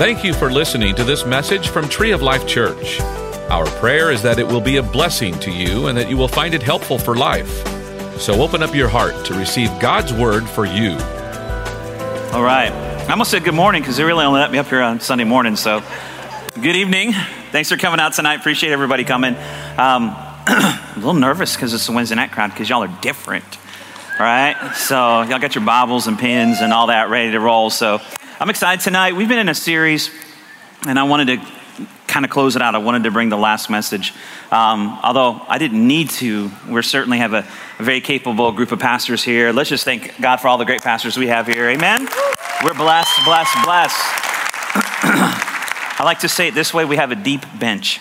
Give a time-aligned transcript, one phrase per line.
[0.00, 2.98] Thank you for listening to this message from Tree of Life Church.
[3.50, 6.26] Our prayer is that it will be a blessing to you and that you will
[6.26, 7.50] find it helpful for life.
[8.18, 10.92] So open up your heart to receive God's word for you.
[12.32, 12.72] All right.
[12.72, 15.24] I almost said good morning because they really only let me up here on Sunday
[15.24, 15.54] morning.
[15.54, 15.82] So,
[16.54, 17.12] good evening.
[17.52, 18.36] Thanks for coming out tonight.
[18.36, 19.36] Appreciate everybody coming.
[19.76, 20.08] Um,
[20.46, 23.44] a little nervous because it's a Wednesday night crowd because y'all are different.
[24.18, 24.56] All right.
[24.76, 27.68] So, y'all got your Bibles and pens and all that ready to roll.
[27.68, 28.00] So,
[28.42, 29.14] I'm excited tonight.
[29.14, 30.10] We've been in a series,
[30.88, 32.74] and I wanted to kind of close it out.
[32.74, 34.14] I wanted to bring the last message.
[34.50, 37.46] Um, although I didn't need to, we certainly have a,
[37.78, 39.52] a, very capable group of pastors here.
[39.52, 41.68] Let's just thank God for all the great pastors we have here.
[41.68, 42.08] Amen.
[42.64, 44.00] We're blessed, blessed, blessed.
[45.04, 48.00] I like to say it this way we have a deep bench.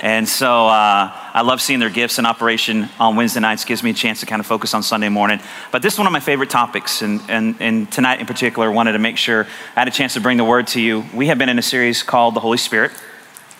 [0.00, 3.64] And so uh, I love seeing their gifts in operation on Wednesday nights.
[3.64, 5.40] Gives me a chance to kind of focus on Sunday morning.
[5.70, 8.92] But this is one of my favorite topics, and, and, and tonight in particular, wanted
[8.92, 11.04] to make sure I had a chance to bring the word to you.
[11.14, 12.92] We have been in a series called The Holy Spirit.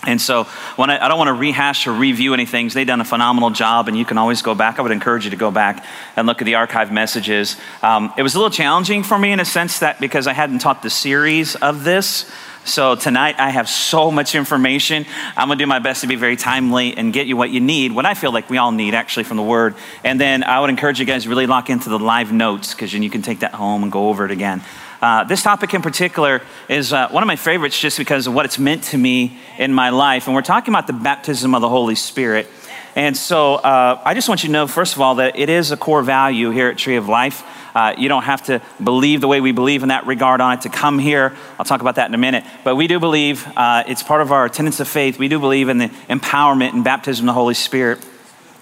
[0.06, 0.46] And so,
[0.78, 3.96] I, I, don't want to rehash or review anything, they've done a phenomenal job, and
[3.96, 4.78] you can always go back.
[4.78, 5.84] I would encourage you to go back
[6.16, 7.56] and look at the archive messages.
[7.82, 10.60] Um, it was a little challenging for me in a sense that because I hadn't
[10.60, 12.30] taught the series of this,
[12.64, 15.06] so tonight I have so much information.
[15.36, 17.60] I'm going to do my best to be very timely and get you what you
[17.60, 19.74] need, what I feel like we all need actually from the Word.
[20.04, 22.92] And then I would encourage you guys to really lock into the live notes because
[22.92, 24.62] then you can take that home and go over it again.
[25.00, 28.44] Uh, this topic in particular is uh, one of my favorites just because of what
[28.44, 30.26] it's meant to me in my life.
[30.26, 32.46] And we're talking about the baptism of the Holy Spirit.
[32.96, 35.70] And so uh, I just want you to know, first of all, that it is
[35.70, 37.44] a core value here at Tree of Life.
[37.74, 40.62] Uh, you don't have to believe the way we believe in that regard on it
[40.62, 41.36] to come here.
[41.58, 42.44] I'll talk about that in a minute.
[42.64, 45.68] But we do believe, uh, it's part of our tenets of faith, we do believe
[45.68, 48.04] in the empowerment and baptism of the Holy Spirit.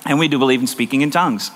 [0.04, 1.50] And we do believe in speaking in tongues.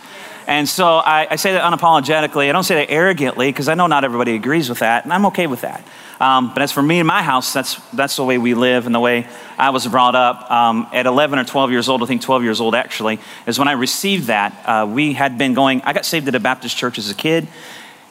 [0.52, 2.46] And so I, I say that unapologetically.
[2.46, 5.24] I don't say that arrogantly because I know not everybody agrees with that, and I'm
[5.26, 5.82] okay with that.
[6.20, 8.94] Um, but as for me and my house, that's, that's the way we live and
[8.94, 10.50] the way I was brought up.
[10.50, 13.66] Um, at 11 or 12 years old, I think 12 years old actually, is when
[13.66, 14.52] I received that.
[14.66, 17.48] Uh, we had been going, I got saved at a Baptist church as a kid.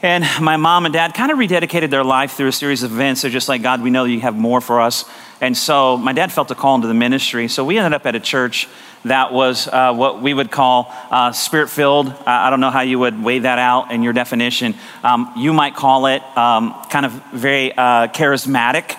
[0.01, 3.21] And my mom and dad kind of rededicated their life through a series of events.
[3.21, 5.05] They're just like, God, we know you have more for us.
[5.41, 7.47] And so my dad felt a call into the ministry.
[7.47, 8.67] So we ended up at a church
[9.03, 12.07] that was uh, what we would call uh, spirit filled.
[12.07, 14.75] Uh, I don't know how you would weigh that out in your definition.
[15.03, 18.97] Um, you might call it um, kind of very uh, charismatic.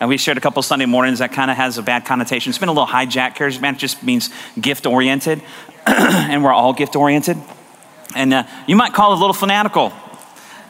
[0.00, 2.50] And we shared a couple Sunday mornings that kind of has a bad connotation.
[2.50, 3.36] It's been a little hijacked.
[3.36, 4.30] Charismatic just means
[4.60, 5.42] gift oriented,
[5.86, 7.36] and we're all gift oriented.
[8.16, 9.92] And uh, you might call it a little fanatical.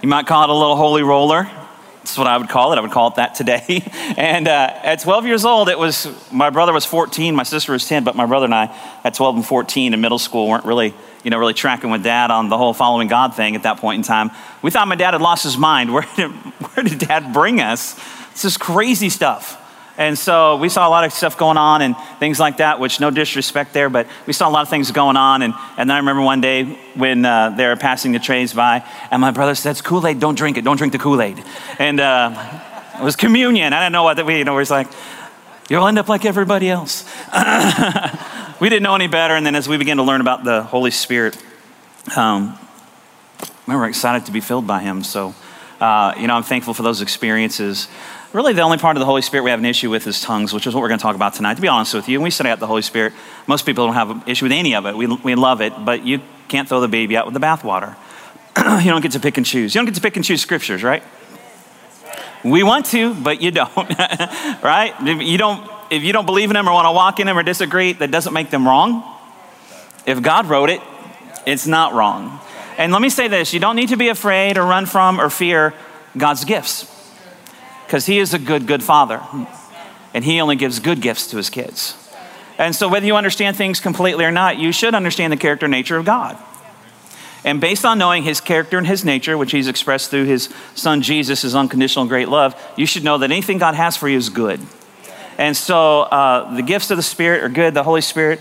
[0.03, 1.49] You might call it a little holy roller.
[2.03, 2.79] That's what I would call it.
[2.79, 3.81] I would call it that today.
[4.17, 7.87] and uh, at 12 years old, it was my brother was 14, my sister was
[7.87, 10.95] 10, but my brother and I, at 12 and 14 in middle school, weren't really,
[11.23, 13.99] you know, really tracking with dad on the whole following God thing at that point
[13.99, 14.33] in time.
[14.63, 15.93] We thought my dad had lost his mind.
[15.95, 17.97] Where did, where did dad bring us?
[18.33, 19.62] It's this crazy stuff.
[19.99, 22.99] And so we saw a lot of stuff going on and things like that, which
[22.99, 25.43] no disrespect there, but we saw a lot of things going on.
[25.43, 26.65] And, and then I remember one day
[26.95, 30.19] when uh, they were passing the trays by, and my brother said, It's Kool Aid,
[30.19, 31.43] don't drink it, don't drink the Kool Aid.
[31.79, 32.61] And uh,
[32.99, 33.75] it was communion.
[33.75, 34.89] I didn't know what that we, you know, was like,
[35.69, 37.05] You'll end up like everybody else.
[38.61, 39.35] we didn't know any better.
[39.35, 41.43] And then as we began to learn about the Holy Spirit,
[42.17, 42.59] um,
[43.67, 45.05] we were excited to be filled by Him.
[45.05, 45.35] So,
[45.81, 47.89] uh, you know, I'm thankful for those experiences
[48.33, 50.53] really the only part of the Holy Spirit we have an issue with is tongues,
[50.53, 51.55] which is what we're going to talk about tonight.
[51.55, 53.13] To be honest with you, when we study out the Holy Spirit,
[53.47, 54.97] most people don't have an issue with any of it.
[54.97, 57.95] We, we love it, but you can't throw the baby out with the bathwater.
[58.83, 59.75] you don't get to pick and choose.
[59.75, 61.03] You don't get to pick and choose scriptures, right?
[62.45, 63.77] We want to, but you don't,
[64.63, 64.95] right?
[65.03, 67.43] You don't, if you don't believe in them or want to walk in them or
[67.43, 69.05] disagree, that doesn't make them wrong.
[70.07, 70.81] If God wrote it,
[71.47, 72.41] it's not wrong.
[72.79, 75.29] And let me say this you don't need to be afraid or run from or
[75.29, 75.75] fear
[76.17, 77.02] God's gifts
[77.93, 79.21] because he is a good, good father.
[80.15, 81.95] And he only gives good gifts to his kids.
[82.57, 85.73] And so, whether you understand things completely or not, you should understand the character and
[85.73, 86.39] nature of God.
[87.45, 91.03] And based on knowing his character and his nature, which he's expressed through his son
[91.03, 94.31] Jesus, his unconditional great love, you should know that anything God has for you is
[94.31, 94.59] good.
[95.37, 97.75] And so, uh, the gifts of the Spirit are good.
[97.75, 98.41] The Holy Spirit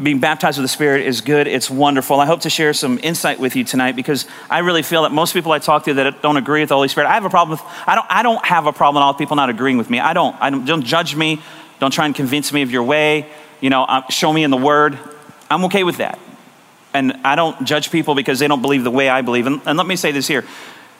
[0.00, 1.46] being baptized with the Spirit is good.
[1.46, 2.18] It's wonderful.
[2.18, 5.32] I hope to share some insight with you tonight because I really feel that most
[5.32, 7.58] people I talk to that don't agree with the Holy Spirit, I have a problem
[7.58, 10.00] with, I don't, I don't have a problem with all people not agreeing with me.
[10.00, 10.36] I don't.
[10.40, 11.40] I don't, don't judge me.
[11.78, 13.26] Don't try and convince me of your way.
[13.60, 14.98] You know, uh, show me in the Word.
[15.48, 16.18] I'm okay with that.
[16.92, 19.46] And I don't judge people because they don't believe the way I believe.
[19.46, 20.44] And, and let me say this here.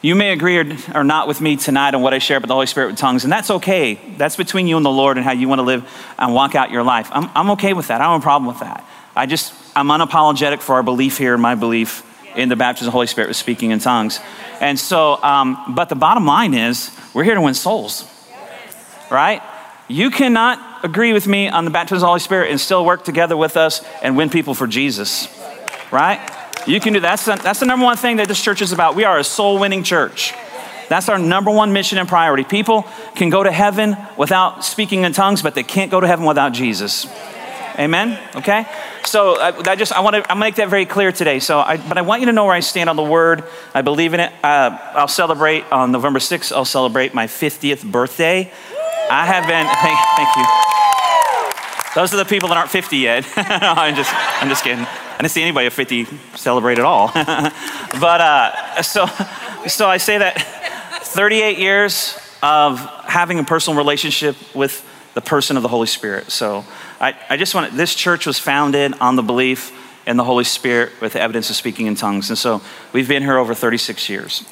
[0.05, 2.53] You may agree or, or, not with me tonight on what I share about the
[2.53, 3.99] Holy Spirit with tongues, and that's okay.
[4.19, 6.71] That's between you and the Lord and how you want to live and walk out
[6.71, 7.09] your life.
[7.11, 8.03] I'm, I'm okay with that.
[8.03, 8.87] I don't have a problem with that.
[9.17, 12.03] I just, I'm unapologetic for our belief here, my belief
[12.37, 14.21] in the baptism of the Holy Spirit with speaking in tongues.
[14.61, 18.05] And so, um, but the bottom line is, we're here to win souls.
[19.11, 19.41] right?
[19.89, 23.05] You cannot agree with me on the baptism of the Holy Spirit and still work
[23.05, 25.29] together with us and win people for Jesus,
[25.91, 26.21] right?
[26.67, 27.21] You can do that.
[27.21, 28.95] That's the, that's the number one thing that this church is about.
[28.95, 30.33] We are a soul winning church.
[30.89, 32.45] That's our number one mission and priority.
[32.45, 36.25] People can go to heaven without speaking in tongues, but they can't go to heaven
[36.25, 37.07] without Jesus.
[37.79, 38.19] Amen.
[38.37, 38.67] Okay.
[39.05, 41.41] So I, I just I want to I make that very clear today.
[41.41, 43.45] So, I, but I want you to know where I stand on the Word.
[43.75, 44.33] I believe in it.
[44.43, 46.53] Uh, I'll celebrate on November 6th.
[46.53, 48.53] I'll celebrate my 50th birthday.
[49.11, 49.67] I have been.
[49.83, 50.65] Thank, thank you.
[51.95, 53.27] Those are the people that aren't 50 yet.
[53.37, 54.87] no, I'm just I'm just kidding.
[55.15, 57.09] I didn't see anybody at 50 celebrate at all.
[57.15, 59.07] but uh, so
[59.67, 60.41] so I say that
[61.03, 64.85] 38 years of having a personal relationship with
[65.15, 66.31] the person of the Holy Spirit.
[66.31, 66.65] So
[67.01, 69.73] I, I just want to, this church was founded on the belief
[70.07, 72.29] in the Holy Spirit with the evidence of speaking in tongues.
[72.29, 72.61] And so
[72.93, 74.45] we've been here over 36 years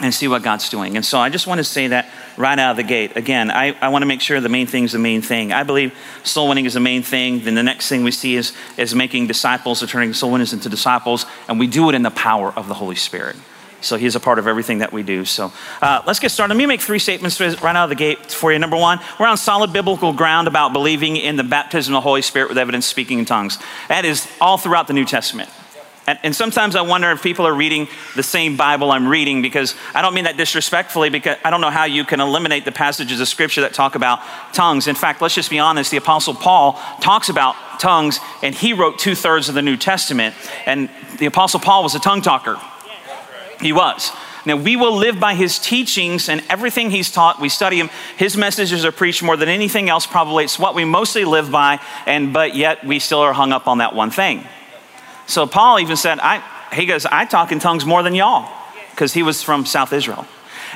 [0.00, 0.96] and see what God's doing.
[0.96, 3.16] And so I just want to say that right out of the gate.
[3.16, 5.52] Again, I, I want to make sure the main thing is the main thing.
[5.52, 7.40] I believe soul winning is the main thing.
[7.44, 10.68] Then the next thing we see is, is making disciples or turning soul winners into
[10.68, 11.26] disciples.
[11.48, 13.36] And we do it in the power of the Holy Spirit.
[13.80, 15.24] So he's a part of everything that we do.
[15.24, 16.54] So uh, let's get started.
[16.54, 18.58] Let me make three statements right out of the gate for you.
[18.58, 22.22] Number one, we're on solid biblical ground about believing in the baptism of the Holy
[22.22, 23.58] Spirit with evidence speaking in tongues.
[23.88, 25.50] That is all throughout the New Testament.
[26.06, 29.74] And, and, sometimes I wonder if people are reading the same Bible I'm reading because
[29.92, 33.20] I don't mean that disrespectfully because I don't know how you can eliminate the passages
[33.20, 34.20] of Scripture that talk about
[34.52, 34.86] tongues.
[34.86, 38.98] In fact, let's just be honest the Apostle Paul talks about tongues and he wrote
[38.98, 40.34] two thirds of the New Testament.
[40.64, 40.88] And
[41.18, 42.60] the Apostle Paul was a tongue talker.
[43.60, 44.12] He was.
[44.46, 47.40] Now, we will live by his teachings and everything he's taught.
[47.40, 47.90] We study him.
[48.16, 50.44] His messages are preached more than anything else, probably.
[50.44, 53.78] It's what we mostly live by, and but yet we still are hung up on
[53.78, 54.46] that one thing.
[55.26, 56.42] So, Paul even said, I,
[56.72, 58.48] he goes, I talk in tongues more than y'all,
[58.90, 60.26] because he was from South Israel.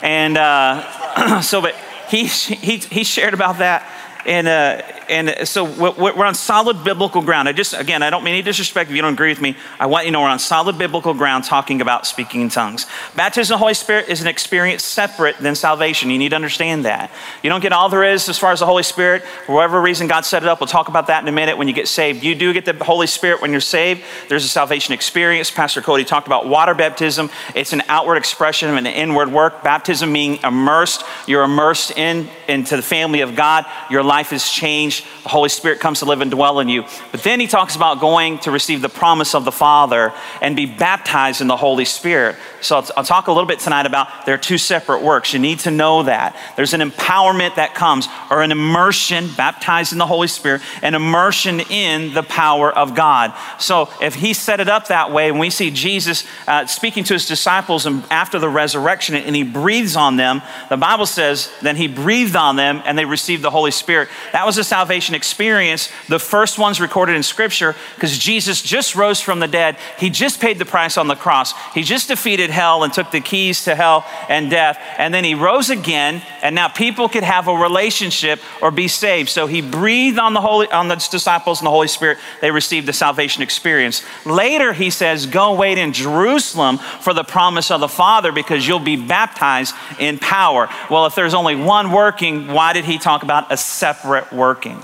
[0.02, 1.75] And uh, so, but
[2.08, 3.88] he, he, he shared about that
[4.26, 7.49] and, uh, and so we're on solid biblical ground.
[7.49, 9.57] I just, again, I don't mean any disrespect if you don't agree with me.
[9.79, 12.87] I want you to know we're on solid biblical ground talking about speaking in tongues.
[13.17, 16.11] Baptism of the Holy Spirit is an experience separate than salvation.
[16.11, 17.11] You need to understand that.
[17.43, 19.25] You don't get all there is as far as the Holy Spirit.
[19.47, 21.67] For whatever reason God set it up, we'll talk about that in a minute when
[21.67, 22.23] you get saved.
[22.23, 24.03] You do get the Holy Spirit when you're saved.
[24.29, 25.51] There's a salvation experience.
[25.51, 27.31] Pastor Cody talked about water baptism.
[27.55, 29.65] It's an outward expression of an inward work.
[29.65, 31.03] Baptism meaning immersed.
[31.27, 33.67] You're immersed in into the family of God.
[33.91, 35.00] Your life is changed.
[35.23, 36.85] The Holy Spirit comes to live and dwell in you.
[37.12, 40.67] But then he talks about going to receive the promise of the Father and be
[40.67, 42.37] baptized in the Holy Spirit.
[42.61, 45.32] So I'll, I'll talk a little bit tonight about there are two separate works.
[45.32, 46.37] You need to know that.
[46.56, 51.61] There's an empowerment that comes, or an immersion, baptized in the Holy Spirit, an immersion
[51.61, 53.32] in the power of God.
[53.58, 57.14] So if he set it up that way, and we see Jesus uh, speaking to
[57.14, 61.88] his disciples after the resurrection, and he breathes on them, the Bible says, then he
[61.88, 64.08] breathed on them and they received the Holy Spirit.
[64.32, 69.20] That was a salvation experience, the first ones recorded in Scripture, because Jesus just rose
[69.20, 69.76] from the dead.
[69.98, 71.52] He just paid the price on the cross.
[71.72, 74.78] He just defeated hell and took the keys to hell and death.
[74.98, 79.28] And then he rose again, and now people could have a relationship or be saved.
[79.28, 82.19] So he breathed on the Holy on the disciples and the Holy Spirit.
[82.40, 84.02] They received the salvation experience.
[84.25, 88.81] Later, he says, Go wait in Jerusalem for the promise of the Father, because you'll
[88.81, 90.69] be baptized in power.
[90.90, 94.79] Well, if there's only one working, why did he talk about a separate working?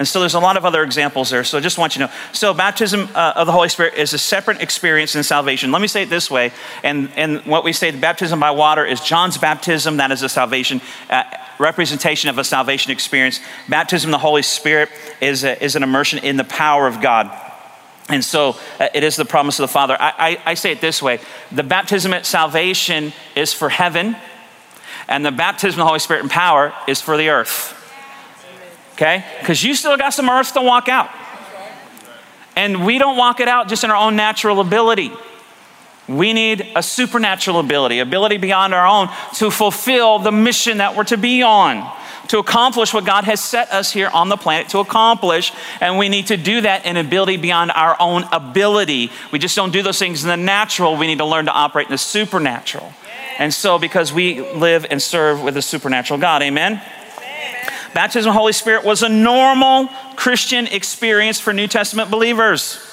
[0.00, 1.44] And so there's a lot of other examples there.
[1.44, 2.12] So I just want you to know.
[2.32, 5.72] So baptism uh, of the Holy Spirit is a separate experience in salvation.
[5.72, 6.52] Let me say it this way.
[6.82, 9.98] And, and what we say, the baptism by water is John's baptism.
[9.98, 10.80] That is a salvation
[11.10, 11.24] uh,
[11.58, 13.40] representation of a salvation experience.
[13.68, 14.88] Baptism of the Holy Spirit
[15.20, 17.30] is, a, is an immersion in the power of God.
[18.08, 19.98] And so uh, it is the promise of the Father.
[20.00, 21.20] I, I, I say it this way
[21.52, 24.16] the baptism at salvation is for heaven,
[25.08, 27.76] and the baptism of the Holy Spirit and power is for the earth
[29.00, 29.24] okay?
[29.40, 31.10] Because you still got some earth to walk out.
[32.56, 35.10] And we don't walk it out just in our own natural ability.
[36.06, 41.04] We need a supernatural ability, ability beyond our own to fulfill the mission that we're
[41.04, 41.90] to be on,
[42.28, 45.52] to accomplish what God has set us here on the planet to accomplish.
[45.80, 49.12] And we need to do that in ability beyond our own ability.
[49.32, 50.96] We just don't do those things in the natural.
[50.96, 52.92] We need to learn to operate in the supernatural.
[53.38, 56.82] And so, because we live and serve with a supernatural God, amen?
[57.94, 62.86] Baptism of the Holy Spirit was a normal Christian experience for New Testament believers.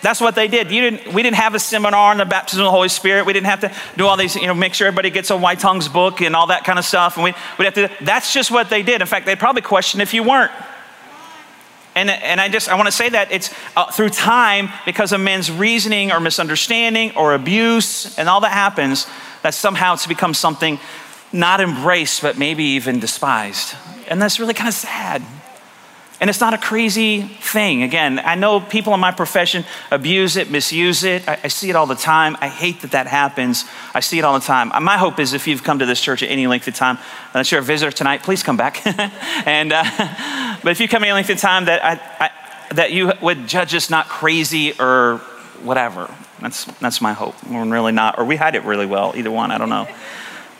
[0.00, 0.68] That's what they did.
[0.68, 3.26] Didn't, we didn't have a seminar on the baptism of the Holy Spirit.
[3.26, 5.56] We didn't have to do all these, you know, make sure everybody gets a Why
[5.56, 7.16] Tongues book and all that kind of stuff.
[7.16, 9.00] And we, we'd have to, that's just what they did.
[9.00, 10.52] In fact, they'd probably question if you weren't.
[11.96, 15.20] And, and I just, I want to say that it's uh, through time, because of
[15.20, 19.08] men's reasoning or misunderstanding or abuse and all that happens,
[19.42, 20.78] that somehow it's become something
[21.32, 23.74] not embraced, but maybe even despised.
[24.08, 25.22] And that's really kind of sad.
[26.20, 27.84] And it's not a crazy thing.
[27.84, 31.28] Again, I know people in my profession abuse it, misuse it.
[31.28, 32.36] I, I, see it all the time.
[32.40, 33.64] I hate that that happens.
[33.94, 34.72] I see it all the time.
[34.82, 36.98] My hope is if you've come to this church at any length of time,
[37.34, 38.84] unless you're a visitor tonight, please come back.
[39.46, 43.12] and uh, but if you come any length of time, that I, I, that you
[43.22, 45.18] would judge us not crazy or
[45.62, 46.12] whatever.
[46.40, 47.36] That's that's my hope.
[47.46, 49.12] We're really not, or we hide it really well.
[49.16, 49.86] Either one, I don't know.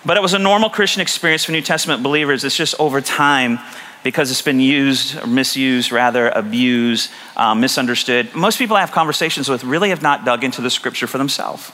[0.09, 2.43] But it was a normal Christian experience for New Testament believers.
[2.43, 3.59] It's just over time
[4.03, 8.35] because it's been used, or misused, rather, abused, um, misunderstood.
[8.35, 11.71] Most people I have conversations with really have not dug into the scripture for themselves.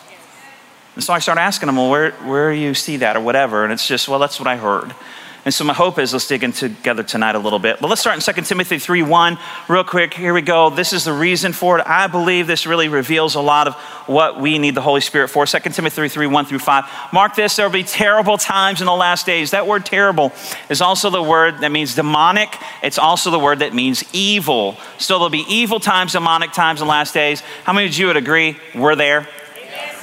[0.96, 3.62] And so I start asking them, well, where, where do you see that or whatever?
[3.62, 4.96] And it's just, well, that's what I heard.
[5.44, 7.78] And so my hope is let's dig in together tonight a little bit.
[7.80, 10.14] But let's start in 2 Timothy 3 1 real quick.
[10.14, 10.70] Here we go.
[10.70, 11.86] This is the reason for it.
[11.86, 13.74] I believe this really reveals a lot of
[14.06, 15.44] what we need the Holy Spirit for.
[15.44, 16.84] 2 Timothy 3 1 through 5.
[17.12, 19.50] Mark this, there will be terrible times in the last days.
[19.50, 20.32] That word terrible
[20.70, 22.56] is also the word that means demonic.
[22.82, 24.78] It's also the word that means evil.
[24.96, 27.42] So there'll be evil times, demonic times in last days.
[27.64, 29.28] How many of you would agree we're there?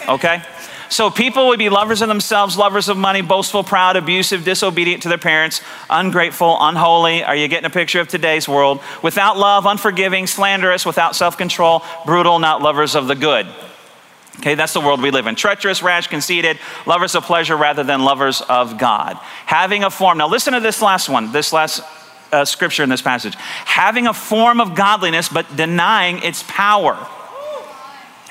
[0.08, 0.44] Okay?
[0.92, 5.10] So people would be lovers of themselves, lovers of money, boastful, proud, abusive, disobedient to
[5.10, 7.24] their parents, ungrateful, unholy.
[7.24, 8.82] Are you getting a picture of today's world?
[9.02, 13.48] Without love, unforgiving, slanderous, without self control, brutal, not lovers of the good.
[14.40, 15.36] Okay, that's the world we live in.
[15.36, 19.18] Treacherous, rash, conceited, lovers of pleasure rather than lovers of God.
[19.46, 20.18] Having a form.
[20.18, 21.84] Now, listen to this last one, this last
[22.34, 23.36] uh, scripture in this passage.
[23.36, 27.08] Having a form of godliness, but denying its power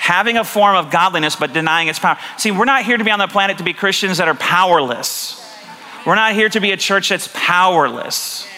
[0.00, 2.18] having a form of godliness but denying its power.
[2.38, 5.36] See, we're not here to be on the planet to be Christians that are powerless.
[6.06, 8.48] We're not here to be a church that's powerless.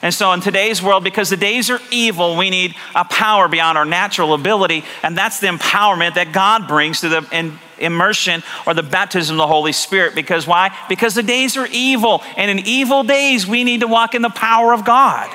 [0.00, 3.78] And so, in today's world, because the days are evil, we need a power beyond
[3.78, 8.82] our natural ability, and that's the empowerment that God brings to the immersion or the
[8.82, 10.14] baptism of the Holy Spirit.
[10.14, 10.76] Because why?
[10.88, 14.30] Because the days are evil, and in evil days, we need to walk in the
[14.30, 15.30] power of God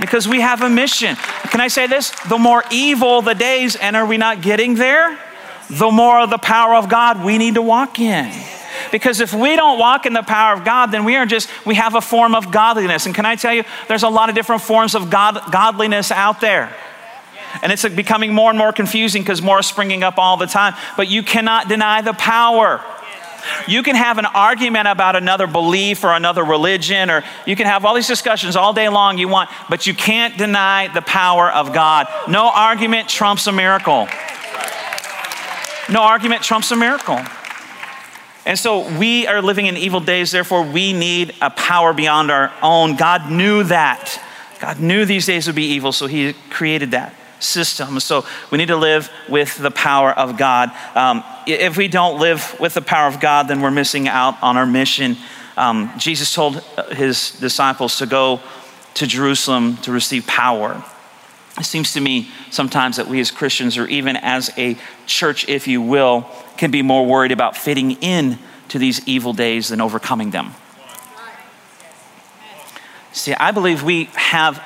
[0.00, 1.16] because we have a mission.
[1.50, 2.10] Can I say this?
[2.28, 5.18] The more evil the days, and are we not getting there?
[5.70, 8.30] The more the power of God we need to walk in.
[8.90, 11.74] Because if we don't walk in the power of God, then we are just, we
[11.76, 13.06] have a form of godliness.
[13.06, 16.40] And can I tell you, there's a lot of different forms of God, godliness out
[16.40, 16.74] there.
[17.62, 20.74] And it's becoming more and more confusing because more is springing up all the time.
[20.96, 22.84] But you cannot deny the power.
[23.66, 27.84] You can have an argument about another belief or another religion, or you can have
[27.84, 31.72] all these discussions all day long you want, but you can't deny the power of
[31.72, 32.06] God.
[32.28, 34.08] No argument trumps a miracle.
[35.90, 37.20] No argument trumps a miracle.
[38.46, 42.52] And so we are living in evil days, therefore, we need a power beyond our
[42.62, 42.96] own.
[42.96, 44.20] God knew that.
[44.60, 48.00] God knew these days would be evil, so He created that system.
[48.00, 50.70] So we need to live with the power of God.
[50.94, 54.56] Um, if we don't live with the power of God, then we're missing out on
[54.56, 55.16] our mission.
[55.56, 58.40] Um, Jesus told his disciples to go
[58.94, 60.84] to Jerusalem to receive power.
[61.58, 65.68] It seems to me sometimes that we as Christians, or even as a church, if
[65.68, 70.30] you will, can be more worried about fitting in to these evil days than overcoming
[70.30, 70.54] them.
[73.12, 74.60] See, I believe we have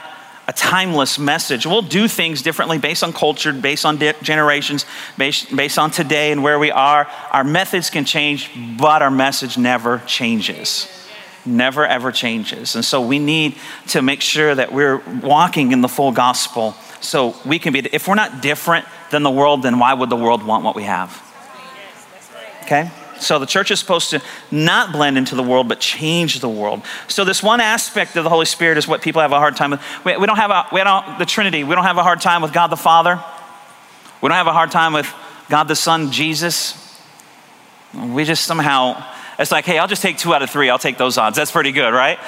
[0.48, 1.66] a timeless message.
[1.66, 4.86] We'll do things differently based on culture, based on generations,
[5.18, 7.06] based, based on today and where we are.
[7.30, 10.88] Our methods can change, but our message never changes.
[11.44, 12.74] Never ever changes.
[12.74, 13.56] And so we need
[13.88, 18.08] to make sure that we're walking in the full gospel so we can be, if
[18.08, 21.22] we're not different than the world, then why would the world want what we have?
[22.62, 22.90] Okay?
[23.20, 26.82] So the church is supposed to not blend into the world, but change the world.
[27.08, 29.70] So this one aspect of the Holy Spirit is what people have a hard time
[29.70, 29.80] with.
[30.04, 31.64] We, we don't have a, we don't, the Trinity.
[31.64, 33.22] We don't have a hard time with God the Father.
[34.20, 35.12] We don't have a hard time with
[35.48, 37.00] God the Son, Jesus.
[37.94, 39.04] We just somehow,
[39.38, 40.68] it's like, hey, I'll just take two out of three.
[40.70, 41.36] I'll take those odds.
[41.36, 42.18] That's pretty good, right?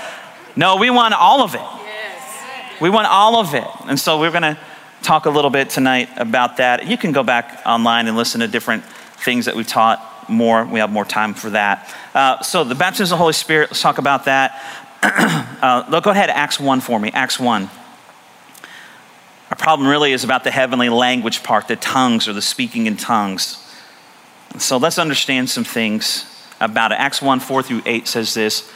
[0.56, 1.60] No, we want all of it.
[2.80, 3.66] We want all of it.
[3.86, 4.58] And so we're going to
[5.02, 6.86] talk a little bit tonight about that.
[6.86, 10.64] You can go back online and listen to different things that we've taught more.
[10.64, 11.94] We have more time for that.
[12.14, 14.60] Uh, so, the baptism of the Holy Spirit, let's talk about that.
[15.02, 17.10] uh, go ahead, Acts 1 for me.
[17.12, 17.70] Acts 1.
[19.50, 22.96] Our problem really is about the heavenly language part, the tongues or the speaking in
[22.96, 23.66] tongues.
[24.58, 26.24] So, let's understand some things
[26.60, 26.96] about it.
[26.96, 28.70] Acts 1 4 through 8 says this.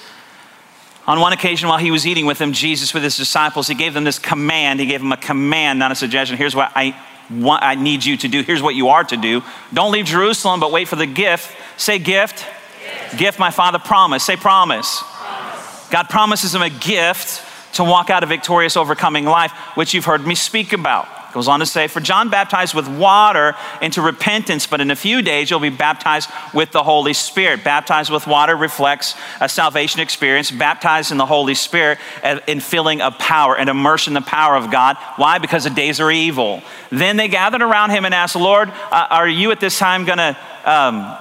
[1.06, 3.92] On one occasion, while he was eating with them, Jesus with his disciples, he gave
[3.92, 4.80] them this command.
[4.80, 6.38] He gave them a command, not a suggestion.
[6.38, 6.98] Here's what I
[7.28, 8.42] what I need you to do.
[8.42, 9.42] Here's what you are to do.
[9.72, 11.54] Don't leave Jerusalem, but wait for the gift.
[11.76, 12.44] Say gift.
[12.80, 14.26] Gift, gift my Father promised.
[14.26, 15.02] Say promise.
[15.02, 15.88] promise.
[15.90, 17.42] God promises him a gift
[17.74, 21.08] to walk out a victorious, overcoming life, which you've heard me speak about.
[21.34, 25.20] Goes on to say, For John baptized with water into repentance, but in a few
[25.20, 27.64] days you'll be baptized with the Holy Spirit.
[27.64, 30.52] Baptized with water reflects a salvation experience.
[30.52, 31.98] Baptized in the Holy Spirit
[32.46, 34.96] in filling of power and immersion in the power of God.
[35.16, 35.38] Why?
[35.38, 36.62] Because the days are evil.
[36.90, 40.18] Then they gathered around him and asked, Lord, uh, are you at this time going
[40.18, 40.36] to.
[40.64, 41.18] Um,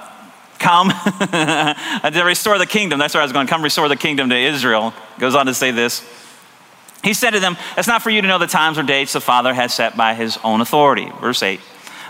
[0.60, 0.88] come
[1.20, 2.98] to restore the kingdom.
[2.98, 3.48] That's where I was going.
[3.48, 4.94] Come restore the kingdom to Israel.
[5.18, 6.23] Goes on to say this.
[7.04, 9.20] He said to them, It's not for you to know the times or dates the
[9.20, 11.12] Father has set by his own authority.
[11.20, 11.60] Verse 8.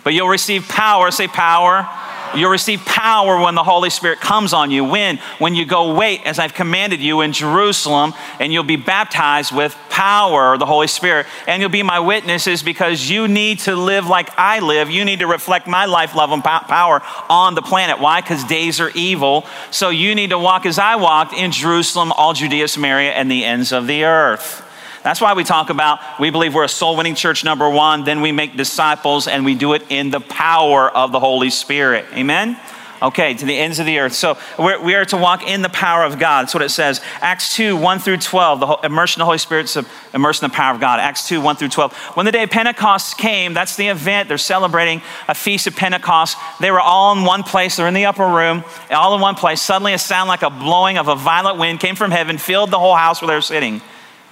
[0.04, 1.10] But you'll receive power.
[1.10, 1.88] Say power.
[2.36, 4.84] You'll receive power when the Holy Spirit comes on you.
[4.84, 5.18] When?
[5.38, 9.76] When you go wait, as I've commanded you in Jerusalem, and you'll be baptized with
[9.88, 14.30] power, the Holy Spirit, and you'll be my witnesses because you need to live like
[14.36, 14.90] I live.
[14.90, 18.00] You need to reflect my life, love, and power on the planet.
[18.00, 18.20] Why?
[18.20, 19.46] Because days are evil.
[19.70, 23.44] So you need to walk as I walked in Jerusalem, all Judea, Samaria, and the
[23.44, 24.63] ends of the earth.
[25.04, 28.04] That's why we talk about we believe we're a soul winning church, number one.
[28.04, 32.06] Then we make disciples and we do it in the power of the Holy Spirit.
[32.14, 32.58] Amen?
[33.02, 34.14] Okay, to the ends of the earth.
[34.14, 36.44] So we're, we are to walk in the power of God.
[36.44, 37.02] That's what it says.
[37.20, 39.76] Acts 2, 1 through 12, the immersion of the Holy Spirit,
[40.14, 41.00] immerse in the power of God.
[41.00, 41.92] Acts 2, 1 through 12.
[42.14, 44.28] When the day of Pentecost came, that's the event.
[44.30, 46.38] They're celebrating a feast of Pentecost.
[46.60, 47.76] They were all in one place.
[47.76, 49.60] They're in the upper room, all in one place.
[49.60, 52.78] Suddenly a sound like a blowing of a violent wind came from heaven, filled the
[52.78, 53.82] whole house where they were sitting.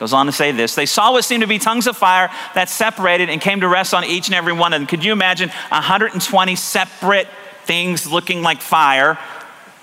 [0.02, 0.74] Goes on to say this.
[0.74, 3.94] They saw what seemed to be tongues of fire that separated and came to rest
[3.94, 4.88] on each and every one of them.
[4.88, 7.28] Could you imagine 120 separate
[7.66, 9.16] things looking like fire?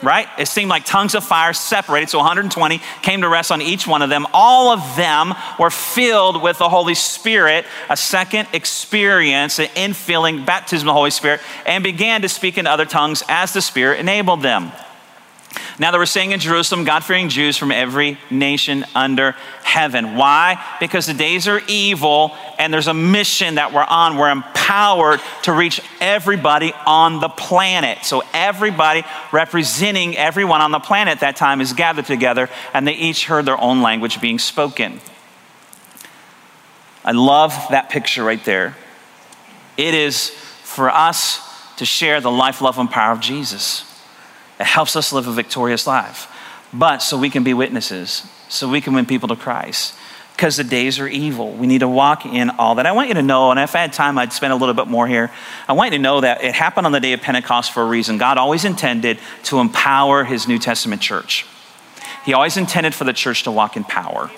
[0.03, 0.27] Right?
[0.37, 4.01] It seemed like tongues of fire separated, so 120 came to rest on each one
[4.01, 4.27] of them.
[4.33, 10.85] All of them were filled with the Holy Spirit, a second experience, an infilling baptism
[10.85, 14.41] of the Holy Spirit, and began to speak in other tongues as the Spirit enabled
[14.41, 14.73] them.
[15.79, 19.31] Now, they were saying in Jerusalem, God fearing Jews from every nation under
[19.63, 20.15] heaven.
[20.15, 20.63] Why?
[20.79, 24.17] Because the days are evil and there's a mission that we're on.
[24.17, 28.03] We're empowered to reach everybody on the planet.
[28.03, 32.93] So, everybody representing everyone on the planet at that time is gathered together and they
[32.93, 34.99] each heard their own language being spoken.
[37.03, 38.75] I love that picture right there.
[39.77, 41.39] It is for us
[41.77, 43.88] to share the life, love, and power of Jesus.
[44.59, 46.27] It helps us live a victorious life.
[46.73, 49.95] But so we can be witnesses, so we can win people to Christ.
[50.35, 51.51] Because the days are evil.
[51.51, 52.85] We need to walk in all that.
[52.85, 54.87] I want you to know, and if I had time, I'd spend a little bit
[54.87, 55.31] more here.
[55.67, 57.85] I want you to know that it happened on the day of Pentecost for a
[57.85, 58.17] reason.
[58.17, 61.45] God always intended to empower his New Testament church,
[62.23, 64.31] He always intended for the church to walk in power.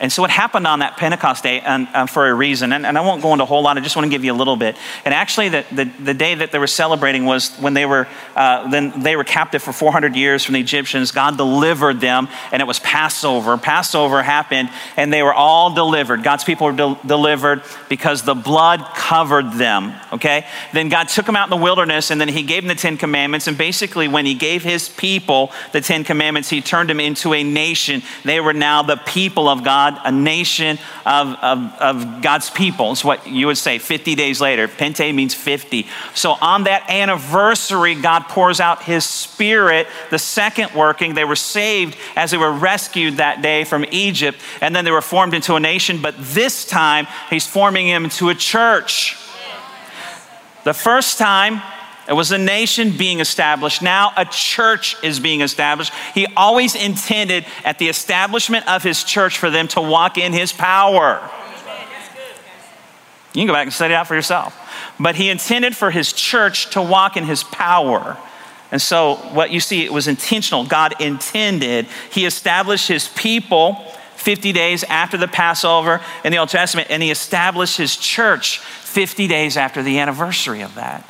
[0.00, 2.72] And so it happened on that Pentecost day and, uh, for a reason.
[2.72, 3.76] And, and, I won't go into a whole lot.
[3.76, 4.76] I just want to give you a little bit.
[5.04, 8.70] And actually, the, the, the day that they were celebrating was when they were, uh,
[8.70, 11.12] then they were captive for 400 years from the Egyptians.
[11.12, 13.58] God delivered them, and it was Passover.
[13.58, 16.22] Passover happened, and they were all delivered.
[16.22, 19.92] God's people were de- delivered because the blood covered them.
[20.14, 20.46] Okay?
[20.72, 22.96] Then God took them out in the wilderness, and then He gave them the Ten
[22.96, 23.48] Commandments.
[23.48, 27.42] And basically, when He gave His people the Ten Commandments, He turned them into a
[27.42, 28.02] nation.
[28.24, 32.92] They were now the people of God God, a nation of, of, of God's people.
[32.92, 34.68] It's what you would say 50 days later.
[34.68, 35.86] Pente means 50.
[36.14, 41.14] So on that anniversary, God pours out his spirit, the second working.
[41.14, 45.02] They were saved as they were rescued that day from Egypt, and then they were
[45.02, 46.00] formed into a nation.
[46.02, 49.16] But this time, he's forming them into a church.
[50.64, 51.62] The first time,
[52.10, 53.82] it was a nation being established.
[53.82, 55.92] Now a church is being established.
[56.12, 60.52] He always intended at the establishment of his church for them to walk in his
[60.52, 61.20] power.
[63.32, 64.58] You can go back and study it out for yourself.
[64.98, 68.18] But he intended for his church to walk in his power.
[68.72, 70.64] And so, what you see, it was intentional.
[70.64, 71.86] God intended.
[72.10, 73.74] He established his people
[74.16, 79.28] 50 days after the Passover in the Old Testament, and he established his church 50
[79.28, 81.08] days after the anniversary of that.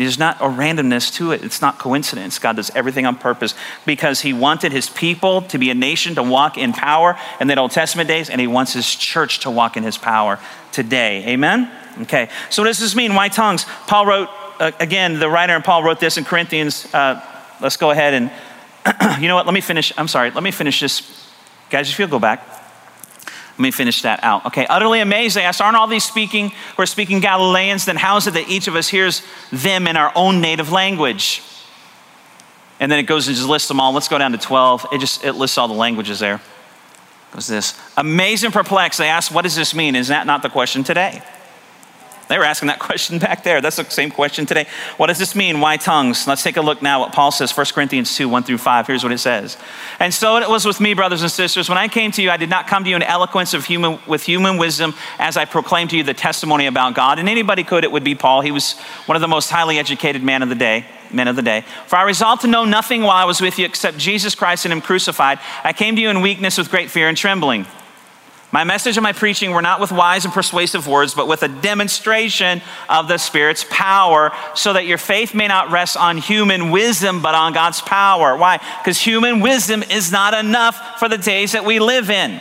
[0.00, 1.44] There's not a randomness to it.
[1.44, 2.38] It's not coincidence.
[2.38, 6.22] God does everything on purpose because He wanted His people to be a nation to
[6.22, 9.76] walk in power in the Old Testament days, and He wants His church to walk
[9.76, 10.38] in His power
[10.72, 11.26] today.
[11.28, 11.70] Amen?
[12.00, 12.30] Okay.
[12.48, 13.14] So, what does this mean?
[13.14, 13.66] Why tongues?
[13.86, 16.86] Paul wrote, uh, again, the writer and Paul wrote this in Corinthians.
[16.94, 17.22] Uh,
[17.60, 18.30] let's go ahead and,
[19.20, 19.44] you know what?
[19.44, 19.92] Let me finish.
[19.98, 20.30] I'm sorry.
[20.30, 21.28] Let me finish this.
[21.68, 22.59] Guys, if you'll go back.
[23.60, 24.46] Let me finish that out.
[24.46, 25.36] Okay, utterly amazed.
[25.36, 27.84] They asked, Aren't all these speaking we're speaking Galileans?
[27.84, 31.42] Then how is it that each of us hears them in our own native language?
[32.80, 33.92] And then it goes and just lists them all.
[33.92, 34.86] Let's go down to 12.
[34.92, 36.36] It just it lists all the languages there.
[36.36, 37.78] It goes this.
[37.98, 39.94] Amazed and perplexed, they ask, What does this mean?
[39.94, 41.22] Is that not the question today?
[42.30, 43.60] They were asking that question back there.
[43.60, 44.66] That's the same question today.
[44.98, 45.58] What does this mean?
[45.58, 46.28] Why tongues?
[46.28, 48.86] Let's take a look now what Paul says, 1 Corinthians 2, 1 through 5.
[48.86, 49.58] Here's what it says.
[49.98, 51.68] And so it was with me, brothers and sisters.
[51.68, 53.98] When I came to you, I did not come to you in eloquence of human,
[54.06, 57.18] with human wisdom as I proclaimed to you the testimony about God.
[57.18, 58.42] And anybody could, it would be Paul.
[58.42, 61.42] He was one of the most highly educated men of the day men of the
[61.42, 61.64] day.
[61.88, 64.72] For I resolved to know nothing while I was with you except Jesus Christ and
[64.72, 65.40] Him crucified.
[65.64, 67.66] I came to you in weakness with great fear and trembling.
[68.52, 71.48] My message and my preaching were not with wise and persuasive words, but with a
[71.48, 77.22] demonstration of the Spirit's power, so that your faith may not rest on human wisdom,
[77.22, 78.36] but on God's power.
[78.36, 78.58] Why?
[78.82, 82.40] Because human wisdom is not enough for the days that we live in.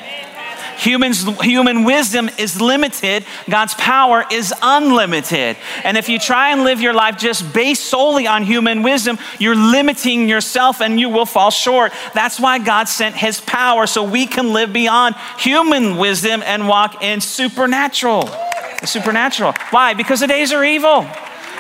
[0.80, 5.58] Humans, human wisdom is limited, God's power is unlimited.
[5.84, 9.58] And if you try and live your life just based solely on human wisdom, you're
[9.58, 11.92] limiting yourself and you will fall short.
[12.14, 17.04] That's why God sent his power so we can live beyond human wisdom and walk
[17.04, 18.30] in supernatural.
[18.86, 19.54] Supernatural.
[19.72, 19.94] Why?
[19.94, 21.06] Because the days are evil.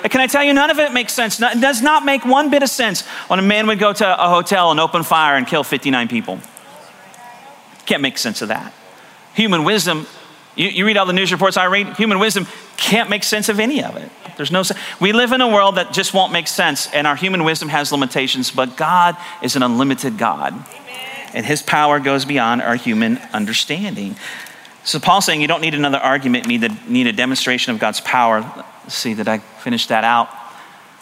[0.04, 1.42] Can I tell you, none of it makes sense.
[1.42, 4.30] It does not make one bit of sense when a man would go to a
[4.30, 6.40] hotel and open fire and kill 59 people.
[7.86, 8.74] Can't make sense of that.
[9.40, 10.06] Human wisdom,
[10.58, 13.58] you, you read all the news reports I read, human wisdom can't make sense of
[13.58, 14.12] any of it.
[14.36, 14.64] There's no
[15.00, 17.94] We live in a world that just won't make sense, and our human wisdom has
[17.94, 20.52] limitations, but God is an unlimited God.
[20.52, 21.30] Amen.
[21.34, 24.18] And his power goes beyond our human understanding.
[24.84, 28.42] So Paul's saying you don't need another argument, need a demonstration of God's power.
[28.42, 30.28] Let's see, did I finish that out?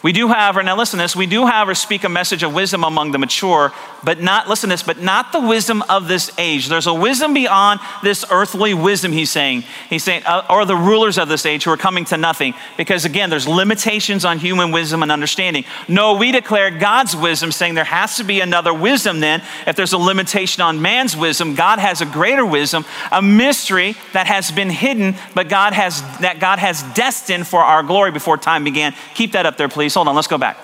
[0.00, 2.84] We do, however, now listen to this, we do, however, speak a message of wisdom
[2.84, 3.72] among the mature,
[4.04, 6.68] but not, listen to this, but not the wisdom of this age.
[6.68, 9.64] There's a wisdom beyond this earthly wisdom, he's saying.
[9.90, 12.54] He's saying, uh, or the rulers of this age who are coming to nothing.
[12.76, 15.64] Because again, there's limitations on human wisdom and understanding.
[15.88, 19.42] No, we declare God's wisdom, saying there has to be another wisdom then.
[19.66, 24.28] If there's a limitation on man's wisdom, God has a greater wisdom, a mystery that
[24.28, 28.62] has been hidden, but God has, that God has destined for our glory before time
[28.62, 28.94] began.
[29.14, 29.87] Keep that up there, please.
[29.94, 30.56] Hold on, let's go back.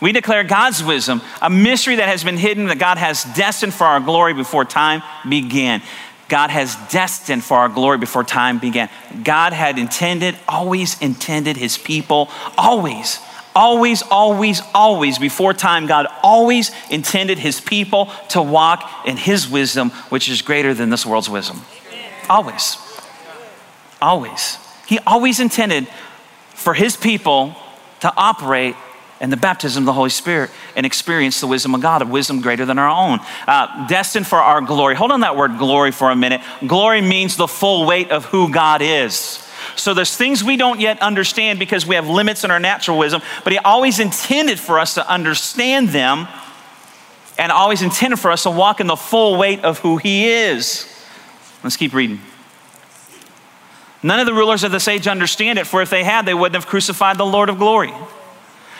[0.00, 3.84] We declare God's wisdom, a mystery that has been hidden that God has destined for
[3.84, 5.80] our glory before time began.
[6.28, 8.88] God has destined for our glory before time began.
[9.22, 13.20] God had intended, always intended his people, always,
[13.54, 19.90] always, always, always, before time, God always intended his people to walk in his wisdom,
[20.08, 21.60] which is greater than this world's wisdom.
[22.28, 22.76] Always.
[24.00, 24.58] Always.
[24.86, 25.86] He always intended
[26.54, 27.54] for his people
[28.02, 28.76] to operate
[29.20, 32.40] in the baptism of the Holy Spirit and experience the wisdom of God, a wisdom
[32.40, 33.20] greater than our own.
[33.46, 34.96] Uh, destined for our glory.
[34.96, 36.40] Hold on that word glory for a minute.
[36.66, 39.48] Glory means the full weight of who God is.
[39.76, 43.22] So there's things we don't yet understand because we have limits in our natural wisdom,
[43.44, 46.26] but He always intended for us to understand them
[47.38, 50.88] and always intended for us to walk in the full weight of who He is.
[51.62, 52.20] Let's keep reading.
[54.02, 56.56] None of the rulers of this age understand it, for if they had, they wouldn't
[56.56, 57.92] have crucified the Lord of glory.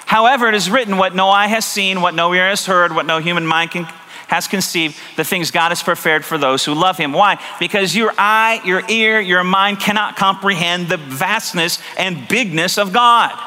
[0.04, 3.06] However, it is written, What no eye has seen, what no ear has heard, what
[3.06, 3.85] no human mind can,
[4.26, 7.12] has conceived, the things God has prepared for those who love Him.
[7.12, 7.40] Why?
[7.61, 13.38] Because your eye, your ear, your mind cannot comprehend the vastness and bigness of God.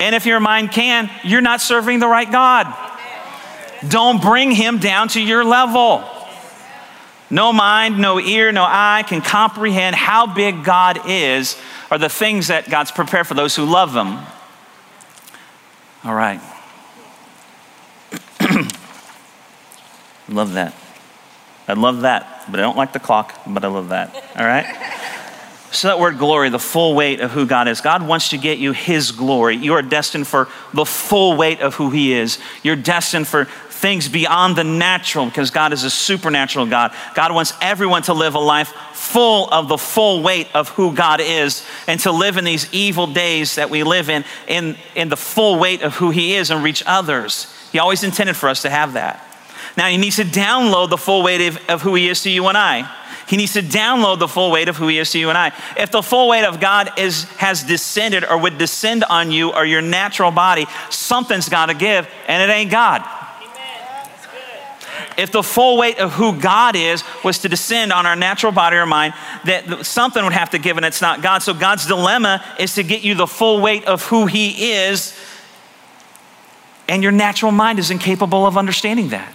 [0.00, 2.74] And if your mind can, you're not serving the right God.
[3.88, 6.04] Don't bring Him down to your level.
[7.34, 12.46] No mind, no ear, no eye can comprehend how big God is or the things
[12.46, 14.20] that God's prepared for those who love Him.
[16.04, 16.40] All right.
[20.28, 20.74] love that.
[21.66, 24.14] I love that, but I don't like the clock, but I love that.
[24.36, 25.00] All right?
[25.72, 27.80] So, that word glory, the full weight of who God is.
[27.80, 29.56] God wants to get you His glory.
[29.56, 32.38] You are destined for the full weight of who He is.
[32.62, 36.94] You're destined for things beyond the natural because God is a supernatural God.
[37.14, 41.20] God wants everyone to live a life full of the full weight of who God
[41.20, 45.16] is and to live in these evil days that we live in, in, in the
[45.16, 47.52] full weight of who He is and reach others.
[47.72, 49.26] He always intended for us to have that.
[49.76, 52.46] Now, He needs to download the full weight of, of who He is to you
[52.46, 52.90] and I.
[53.26, 55.50] He needs to download the full weight of who he is to you and I.
[55.78, 59.64] If the full weight of God is, has descended or would descend on you or
[59.64, 63.02] your natural body, something's got to give, and it ain't God
[65.16, 68.76] if the full weight of who God is was to descend on our natural body
[68.76, 71.42] or mind, that something would have to give and it's not God.
[71.42, 75.16] So God's dilemma is to get you the full weight of who He is,
[76.88, 79.32] and your natural mind is incapable of understanding that.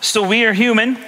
[0.00, 0.98] So we are human,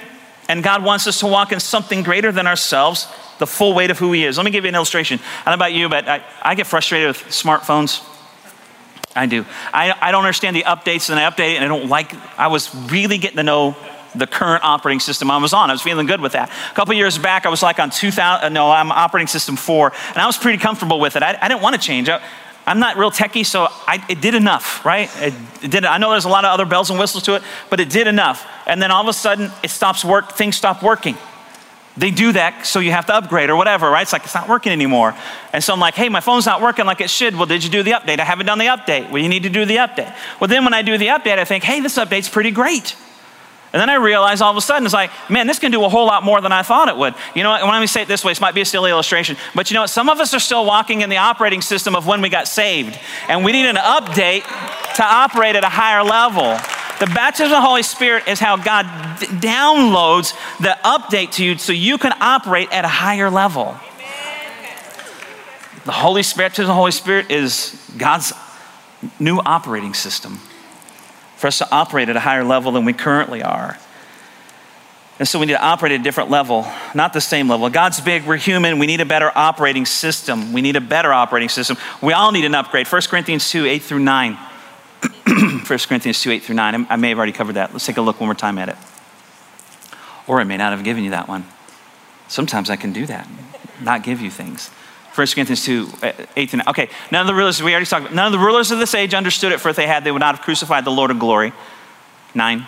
[0.49, 3.99] and God wants us to walk in something greater than ourselves, the full weight of
[3.99, 4.37] who He is.
[4.37, 5.19] Let me give you an illustration.
[5.45, 8.03] I don't know about you, but I, I get frustrated with smartphones.
[9.15, 9.45] I do.
[9.73, 12.73] I, I don't understand the updates and I update and I don't like, I was
[12.91, 13.75] really getting to know
[14.15, 15.69] the current operating system I was on.
[15.69, 16.49] I was feeling good with that.
[16.49, 20.17] A couple years back, I was like on 2000, no, I'm operating system four, and
[20.17, 21.23] I was pretty comfortable with it.
[21.23, 22.09] I, I didn't want to change.
[22.09, 22.21] I,
[22.65, 25.09] I'm not real techie, so I, it did enough, right?
[25.17, 25.85] It, it, did.
[25.85, 28.05] I know there's a lot of other bells and whistles to it, but it did
[28.05, 28.47] enough.
[28.67, 30.33] And then all of a sudden, it stops work.
[30.33, 31.17] Things stop working.
[31.99, 34.03] They do that, so you have to upgrade or whatever, right?
[34.03, 35.13] It's like it's not working anymore.
[35.51, 37.35] And so I'm like, hey, my phone's not working like it should.
[37.35, 38.19] Well, did you do the update?
[38.19, 39.11] I haven't done the update.
[39.11, 40.15] Well, you need to do the update.
[40.39, 42.95] Well, then when I do the update, I think, hey, this update's pretty great.
[43.73, 45.89] And then I realize all of a sudden it's like, man, this can do a
[45.89, 47.13] whole lot more than I thought it would.
[47.35, 48.31] You know, let me say it this way.
[48.31, 49.89] This might be a silly illustration, but you know what?
[49.89, 52.97] Some of us are still walking in the operating system of when we got saved,
[53.27, 54.43] and we need an update
[54.95, 56.57] to operate at a higher level.
[56.99, 58.85] The baptism of the Holy Spirit is how God
[59.19, 63.77] d- downloads the update to you so you can operate at a higher level.
[65.85, 68.33] The Holy Spirit, baptism of the Holy Spirit is God's
[69.17, 70.39] new operating system
[71.37, 73.77] for us to operate at a higher level than we currently are.
[75.19, 77.69] And so we need to operate at a different level, not the same level.
[77.69, 80.51] God's big, we're human, we need a better operating system.
[80.51, 81.77] We need a better operating system.
[82.01, 82.87] We all need an upgrade.
[82.87, 84.37] 1 Corinthians 2 8 through 9.
[85.27, 86.87] 1 Corinthians 2 8 through 9.
[86.89, 87.71] I may have already covered that.
[87.71, 88.75] Let's take a look one more time at it.
[90.27, 91.45] Or I may not have given you that one.
[92.27, 93.27] Sometimes I can do that,
[93.81, 94.69] not give you things.
[95.15, 95.89] 1 Corinthians 2
[96.35, 96.67] 8 through 9.
[96.69, 98.93] Okay, none of the rulers, we already talked about, none of the rulers of this
[98.93, 101.19] age understood it, for if they had, they would not have crucified the Lord of
[101.19, 101.51] glory.
[102.35, 102.65] 9.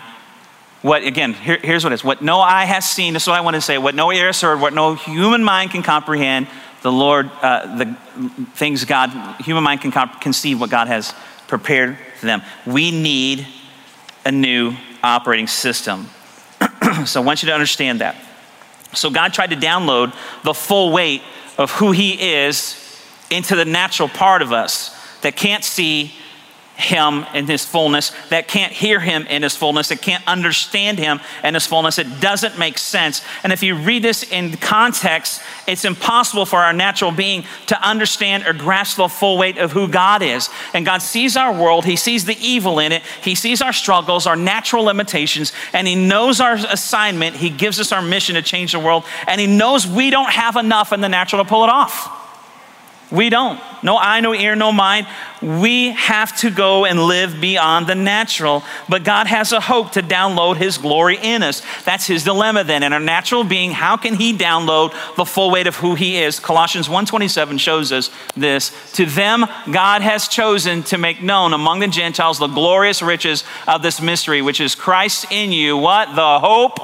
[0.82, 2.04] What, again, here, here's what it is.
[2.04, 4.26] What no eye has seen, this is what I want to say, what no ear
[4.26, 6.48] has heard, what no human mind can comprehend,
[6.82, 7.96] the Lord, uh, the
[8.54, 11.14] things God, human mind can comp- conceive what God has
[11.52, 12.40] prepared for them.
[12.64, 13.46] We need
[14.24, 16.08] a new operating system.
[17.04, 18.16] so I want you to understand that.
[18.94, 21.20] So God tried to download the full weight
[21.58, 26.14] of who He is into the natural part of us that can't see
[26.82, 31.20] him in his fullness, that can't hear him in his fullness, that can't understand him
[31.42, 31.98] in his fullness.
[31.98, 33.22] It doesn't make sense.
[33.42, 38.46] And if you read this in context, it's impossible for our natural being to understand
[38.46, 40.48] or grasp the full weight of who God is.
[40.74, 44.26] And God sees our world, He sees the evil in it, He sees our struggles,
[44.26, 47.36] our natural limitations, and He knows our assignment.
[47.36, 50.56] He gives us our mission to change the world, and He knows we don't have
[50.56, 52.21] enough in the natural to pull it off.
[53.12, 53.60] We don't.
[53.82, 55.06] No eye, no ear, no mind.
[55.42, 58.62] We have to go and live beyond the natural.
[58.88, 61.60] But God has a hope to download His glory in us.
[61.84, 62.82] That's His dilemma then.
[62.82, 66.40] In our natural being, how can He download the full weight of who He is?
[66.40, 68.72] Colossians 1.27 shows us this.
[68.92, 73.82] To them, God has chosen to make known among the Gentiles the glorious riches of
[73.82, 75.76] this mystery, which is Christ in you.
[75.76, 76.14] What?
[76.14, 76.78] The hope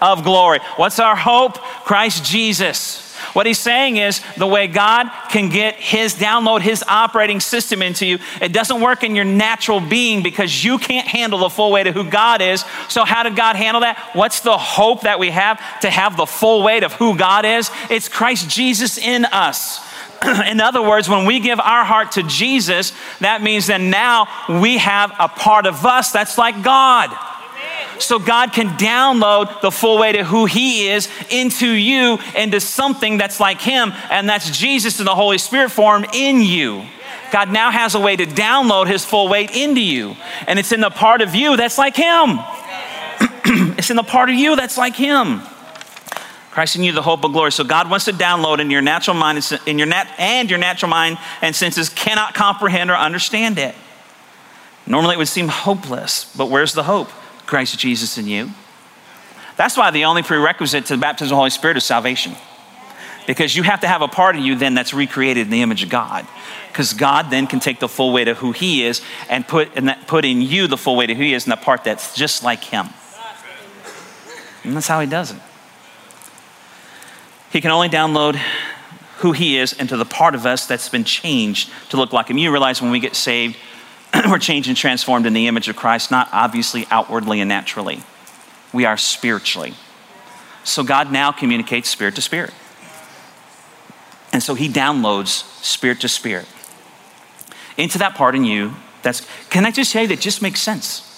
[0.00, 0.60] of glory.
[0.76, 1.58] What's our hope?
[1.58, 3.03] Christ Jesus.
[3.34, 8.06] What he's saying is the way God can get his download his operating system into
[8.06, 11.88] you, it doesn't work in your natural being because you can't handle the full weight
[11.88, 12.64] of who God is.
[12.88, 13.98] So, how did God handle that?
[14.12, 17.70] What's the hope that we have to have the full weight of who God is?
[17.90, 19.84] It's Christ Jesus in us.
[20.46, 24.78] in other words, when we give our heart to Jesus, that means that now we
[24.78, 27.10] have a part of us that's like God
[28.04, 33.18] so God can download the full weight of who He is into you, into something
[33.18, 36.84] that's like Him, and that's Jesus in the Holy Spirit form in you.
[37.32, 40.80] God now has a way to download His full weight into you, and it's in
[40.80, 42.38] the part of you that's like Him.
[43.76, 45.40] it's in the part of you that's like Him.
[46.54, 47.50] Christ in you, the hope of glory.
[47.50, 50.88] So God wants to download in your natural mind, in your nat- and your natural
[50.88, 53.74] mind and senses cannot comprehend or understand it.
[54.86, 57.10] Normally, it would seem hopeless, but where's the hope?
[57.46, 58.50] Christ Jesus in you.
[59.56, 62.34] That's why the only prerequisite to the baptism of the Holy Spirit is salvation.
[63.26, 65.82] Because you have to have a part of you then that's recreated in the image
[65.82, 66.26] of God.
[66.68, 69.88] Because God then can take the full weight of who He is and put, and
[69.88, 72.14] that, put in you the full weight of who He is in the part that's
[72.14, 72.88] just like Him.
[74.64, 75.40] And that's how He does it.
[77.50, 78.36] He can only download
[79.18, 82.36] who He is into the part of us that's been changed to look like Him.
[82.36, 83.56] You realize when we get saved,
[84.28, 88.02] we're changed and transformed in the image of Christ, not obviously outwardly and naturally.
[88.72, 89.74] We are spiritually.
[90.64, 92.52] So God now communicates spirit to spirit.
[94.32, 96.46] And so he downloads spirit to spirit
[97.76, 101.10] into that part in you that's, can I just say that just makes sense?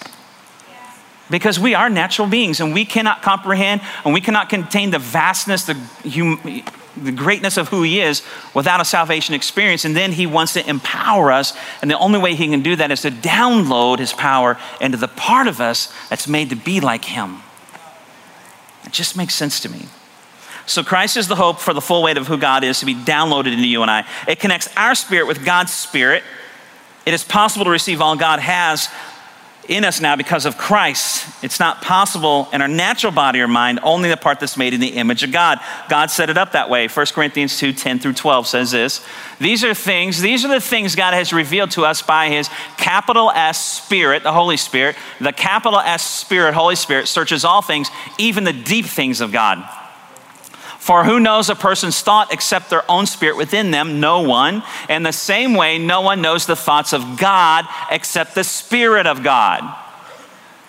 [1.29, 5.65] Because we are natural beings and we cannot comprehend and we cannot contain the vastness,
[5.65, 6.63] the hum,
[7.03, 8.21] the greatness of who he is
[8.53, 9.85] without a salvation experience.
[9.85, 11.57] And then he wants to empower us.
[11.81, 15.07] And the only way he can do that is to download his power into the
[15.07, 17.39] part of us that's made to be like him.
[18.85, 19.85] It just makes sense to me.
[20.65, 22.93] So Christ is the hope for the full weight of who God is to be
[22.93, 24.05] downloaded into you and I.
[24.27, 26.23] It connects our spirit with God's spirit.
[27.05, 28.89] It is possible to receive all God has
[29.67, 31.43] in us now because of Christ.
[31.43, 34.79] It's not possible in our natural body or mind, only the part that's made in
[34.79, 35.59] the image of God.
[35.89, 36.87] God set it up that way.
[36.87, 39.05] 1 Corinthians 2 10 through 12 says this
[39.39, 43.31] These are things, these are the things God has revealed to us by his capital
[43.31, 44.95] S Spirit, the Holy Spirit.
[45.19, 49.67] The capital S Spirit, Holy Spirit, searches all things, even the deep things of God.
[50.87, 53.99] For who knows a person's thought except their own spirit within them?
[53.99, 54.63] No one.
[54.87, 59.21] In the same way, no one knows the thoughts of God except the Spirit of
[59.21, 59.65] God.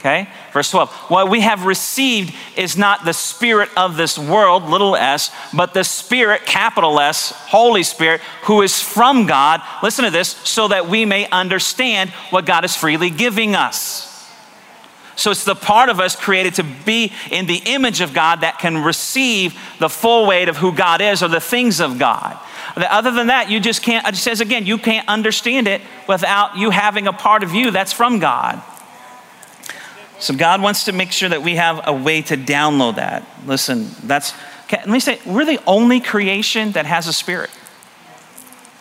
[0.01, 0.29] Okay?
[0.53, 0.91] Verse 12.
[1.09, 5.85] What we have received is not the spirit of this world, little s, but the
[5.85, 9.63] spirit, capital S, Holy Spirit, who is from God.
[9.85, 14.08] Listen to this, so that we may understand what God is freely giving us.
[15.19, 18.61] So it's the part of us created to be in the image of God that
[18.61, 22.39] can receive the full weight of who God is or the things of God.
[22.77, 26.71] Other than that, you just can't, it says again, you can't understand it without you
[26.71, 28.63] having a part of you that's from God.
[30.21, 33.27] So God wants to make sure that we have a way to download that.
[33.45, 34.33] Listen, that's,
[34.71, 37.51] let me say, we're the only creation that has a spirit.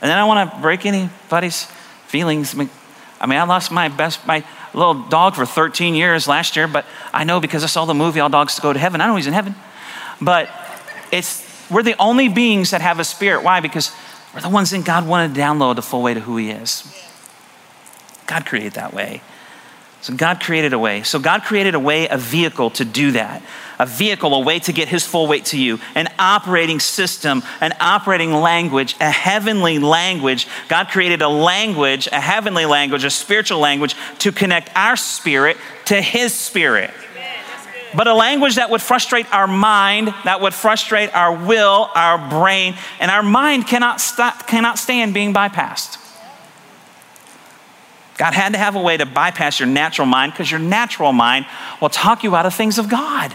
[0.04, 1.63] And then I want to break anybody's
[2.06, 2.54] feelings.
[2.54, 4.43] I mean, I lost my best, my
[4.77, 8.19] little dog for 13 years last year, but I know because I saw the movie
[8.19, 9.01] All Dogs Go to Heaven.
[9.01, 9.55] I know he's in heaven.
[10.21, 10.49] But
[11.11, 13.43] it's we're the only beings that have a spirit.
[13.43, 13.59] Why?
[13.59, 13.91] Because
[14.33, 16.83] we're the ones that God wanted to download the full weight of who He is.
[18.25, 19.21] God created that way.
[20.08, 21.04] So God created a way.
[21.04, 23.43] So God created a way, a vehicle to do that.
[23.78, 25.82] A vehicle, a way to get his full weight to you.
[25.96, 30.48] An operating system, an operating language, a heavenly language.
[30.70, 36.02] God created a language, a heavenly language, a spiritual language to connect our spirit to
[36.02, 36.91] his spirit.
[37.93, 42.76] But a language that would frustrate our mind, that would frustrate our will, our brain,
[43.02, 46.07] and our mind cannot, stop, cannot stand being bypassed.
[48.17, 51.45] God had to have a way to bypass your natural mind because your natural mind
[51.80, 53.34] will talk you out of things of God.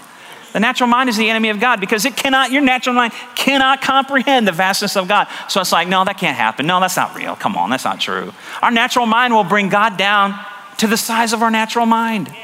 [0.52, 3.80] The natural mind is the enemy of God because it cannot, your natural mind cannot
[3.80, 5.26] comprehend the vastness of God.
[5.48, 6.66] So it's like, no, that can't happen.
[6.66, 7.36] No, that's not real.
[7.36, 8.34] Come on, that's not true.
[8.60, 10.38] Our natural mind will bring God down
[10.78, 12.34] to the size of our natural mind.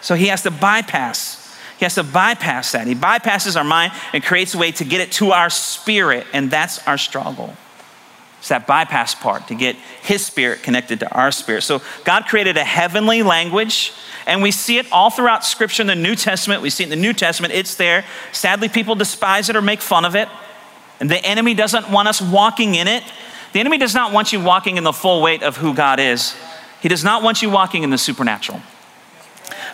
[0.00, 1.40] So he has to bypass.
[1.78, 2.86] He has to bypass that.
[2.86, 6.50] He bypasses our mind and creates a way to get it to our spirit, and
[6.50, 7.54] that's our struggle.
[8.44, 11.62] It's that bypass part to get his spirit connected to our spirit.
[11.62, 13.94] So God created a heavenly language,
[14.26, 16.60] and we see it all throughout Scripture in the New Testament.
[16.60, 18.04] We see it in the New Testament, it's there.
[18.32, 20.28] Sadly, people despise it or make fun of it.
[21.00, 23.02] And the enemy doesn't want us walking in it.
[23.54, 26.36] The enemy does not want you walking in the full weight of who God is,
[26.82, 28.60] he does not want you walking in the supernatural.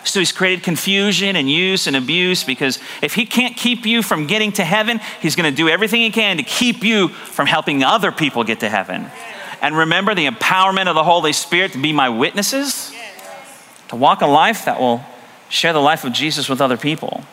[0.03, 4.27] So he's created confusion and use and abuse because if he can't keep you from
[4.27, 7.83] getting to heaven, he's going to do everything he can to keep you from helping
[7.83, 9.09] other people get to heaven.
[9.61, 12.93] And remember the empowerment of the Holy Spirit to be my witnesses,
[13.89, 15.03] to walk a life that will
[15.49, 17.23] share the life of Jesus with other people.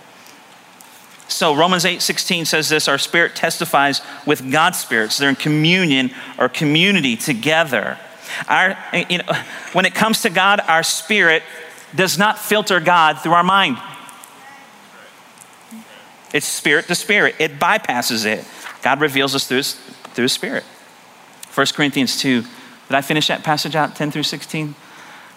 [1.28, 5.12] So Romans 8 16 says this our spirit testifies with God's spirit.
[5.12, 7.98] So they're in communion or community together.
[8.46, 8.76] Our,
[9.08, 9.32] you know,
[9.72, 11.42] when it comes to God, our spirit
[11.94, 13.78] does not filter God through our mind.
[16.32, 18.44] It's spirit to spirit, it bypasses it.
[18.82, 19.74] God reveals us through his,
[20.14, 20.64] through his spirit.
[21.54, 22.42] 1 Corinthians 2.
[22.42, 22.50] Did
[22.90, 24.74] I finish that passage out 10 through 16?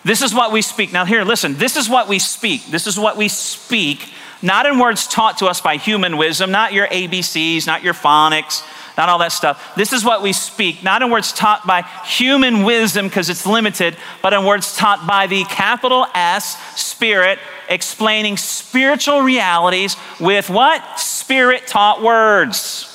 [0.03, 0.91] This is what we speak.
[0.93, 1.55] Now, here, listen.
[1.55, 2.65] This is what we speak.
[2.67, 4.11] This is what we speak,
[4.41, 8.63] not in words taught to us by human wisdom, not your ABCs, not your phonics,
[8.97, 9.73] not all that stuff.
[9.75, 13.95] This is what we speak, not in words taught by human wisdom because it's limited,
[14.21, 20.99] but in words taught by the capital S Spirit, explaining spiritual realities with what?
[20.99, 22.88] Spirit taught words.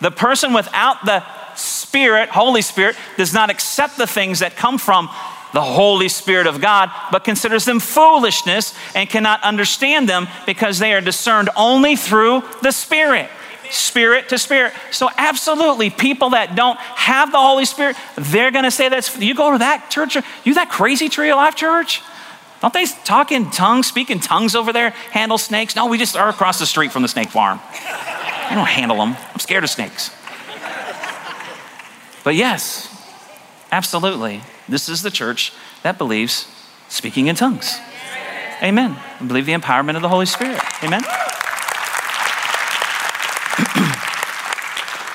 [0.00, 5.08] The person without the Spirit, Holy Spirit, does not accept the things that come from
[5.54, 10.92] the Holy Spirit of God, but considers them foolishness and cannot understand them because they
[10.92, 13.30] are discerned only through the Spirit
[13.70, 14.72] spirit to spirit.
[14.90, 19.34] So, absolutely, people that don't have the Holy Spirit, they're going to say that's, you
[19.34, 22.02] go to that church, you that crazy Tree of Life church?
[22.62, 25.76] Don't they talk in tongues, speak in tongues over there, handle snakes?
[25.76, 27.60] No, we just are across the street from the snake farm.
[27.62, 29.16] I don't handle them.
[29.32, 30.10] I'm scared of snakes.
[32.24, 32.92] But yes,
[33.70, 35.52] absolutely, this is the church
[35.82, 36.48] that believes
[36.88, 37.78] speaking in tongues.
[38.62, 38.96] Amen.
[39.20, 40.60] I believe the empowerment of the Holy Spirit.
[40.82, 41.02] Amen.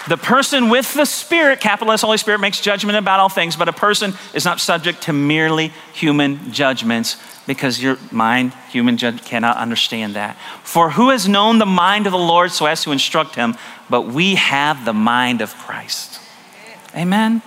[0.08, 3.70] The person with the Spirit, capital S Holy Spirit, makes judgment about all things, but
[3.70, 9.58] a person is not subject to merely human judgments because your mind, human judge, cannot
[9.58, 10.38] understand that.
[10.64, 13.56] For who has known the mind of the Lord so as to instruct him?
[13.90, 16.20] But we have the mind of Christ.
[16.96, 17.42] Amen.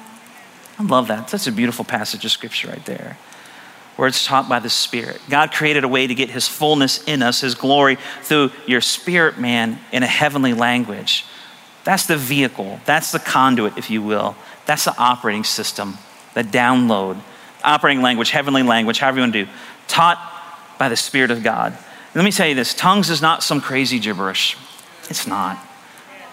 [0.79, 1.29] I love that.
[1.29, 3.17] That's a beautiful passage of scripture right there.
[3.97, 5.21] where it's taught by the Spirit.
[5.29, 9.39] God created a way to get His fullness in us, His glory, through your spirit
[9.39, 11.25] man in a heavenly language.
[11.85, 14.37] That's the vehicle, that's the conduit, if you will.
[14.66, 15.99] That's the operating system,
[16.32, 17.20] the download,
[17.62, 19.51] operating language, heavenly language, however you want to do,
[19.87, 20.18] taught
[20.78, 21.72] by the Spirit of God.
[21.72, 24.57] And let me tell you this tongues is not some crazy gibberish.
[25.11, 25.59] It's not.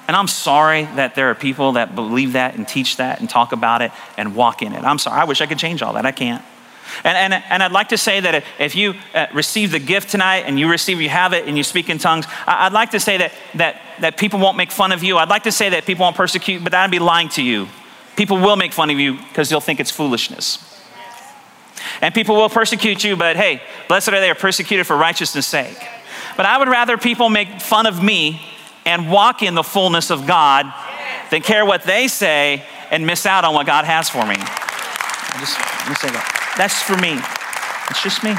[0.08, 3.52] And I'm sorry that there are people that believe that and teach that and talk
[3.52, 4.84] about it and walk in it.
[4.84, 5.20] I'm sorry.
[5.20, 6.06] I wish I could change all that.
[6.06, 6.44] I can't.
[7.04, 10.40] And, and, and I'd like to say that if you uh, receive the gift tonight
[10.40, 13.18] and you receive, you have it, and you speak in tongues, I'd like to say
[13.18, 15.18] that, that, that people won't make fun of you.
[15.18, 17.68] I'd like to say that people won't persecute, but that'd be lying to you.
[18.16, 20.68] People will make fun of you because they'll think it's foolishness.
[22.02, 25.78] And people will persecute you, but hey, blessed are they are persecuted for righteousness' sake.
[26.36, 28.42] But I would rather people make fun of me
[28.86, 30.72] and walk in the fullness of God
[31.30, 34.36] than care what they say and miss out on what God has for me.
[34.38, 36.54] I just let me say that.
[36.58, 37.20] That's for me.
[37.90, 38.36] It's just me.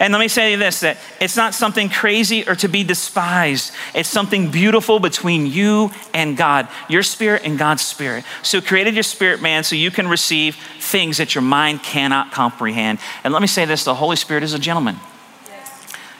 [0.00, 3.72] And let me say this that it's not something crazy or to be despised.
[3.94, 8.24] It's something beautiful between you and God, your spirit and God's spirit.
[8.42, 12.98] So created your spirit man so you can receive things that your mind cannot comprehend.
[13.22, 14.96] And let me say this, the Holy Spirit is a gentleman.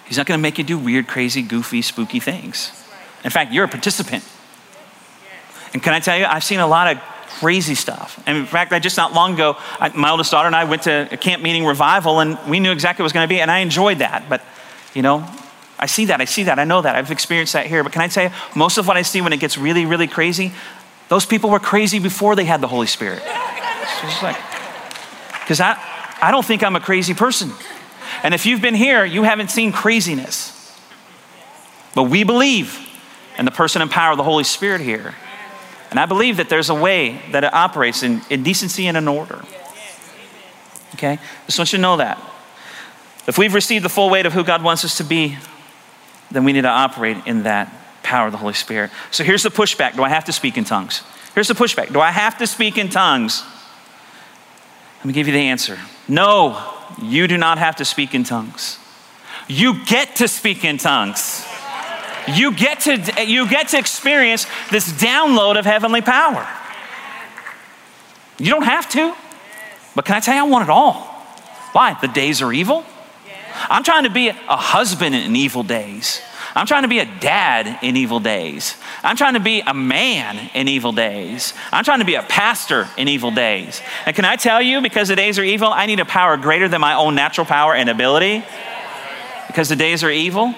[0.04, 2.72] He's not going to make you do weird, crazy, goofy, spooky things.
[3.24, 4.24] In fact, you're a participant.
[5.72, 7.02] And can I tell you, I've seen a lot of
[7.40, 8.22] crazy stuff.
[8.26, 10.82] And in fact, I just not long ago, I, my oldest daughter and I went
[10.82, 13.40] to a camp meeting revival, and we knew exactly what it was going to be,
[13.40, 14.28] and I enjoyed that.
[14.28, 14.42] But,
[14.92, 15.26] you know,
[15.78, 17.82] I see that, I see that, I know that, I've experienced that here.
[17.82, 20.06] But can I tell you, most of what I see when it gets really, really
[20.06, 20.52] crazy,
[21.08, 23.22] those people were crazy before they had the Holy Spirit.
[23.24, 24.36] It's like,
[25.40, 25.78] because I,
[26.20, 27.50] I don't think I'm a crazy person.
[28.22, 30.78] And if you've been here, you haven't seen craziness.
[31.94, 32.78] But we believe
[33.38, 35.14] in the person and power of the Holy Spirit here.
[35.90, 39.08] And I believe that there's a way that it operates in, in decency and in
[39.08, 39.42] order.
[40.94, 41.18] Okay?
[41.46, 42.18] Just want you to know that.
[43.26, 45.36] If we've received the full weight of who God wants us to be,
[46.30, 47.72] then we need to operate in that
[48.02, 48.90] power of the Holy Spirit.
[49.10, 51.02] So here's the pushback Do I have to speak in tongues?
[51.34, 53.44] Here's the pushback Do I have to speak in tongues?
[54.98, 55.78] Let me give you the answer.
[56.08, 58.78] No, you do not have to speak in tongues.
[59.48, 61.46] You get to speak in tongues
[62.36, 66.46] you get to, you get to experience this download of heavenly power.
[68.38, 69.14] You don't have to,
[69.94, 70.94] but can I tell you, I want it all.
[71.72, 71.96] Why?
[72.00, 72.84] The days are evil.
[73.68, 76.22] I'm trying to be a husband in evil days.
[76.54, 78.76] I'm trying to be a dad in evil days.
[79.04, 81.54] I'm trying to be a man in evil days.
[81.70, 83.80] I'm trying to be a pastor in evil days.
[84.06, 86.68] And can I tell you, because the days are evil, I need a power greater
[86.68, 88.42] than my own natural power and ability?
[89.46, 90.54] Because the days are evil?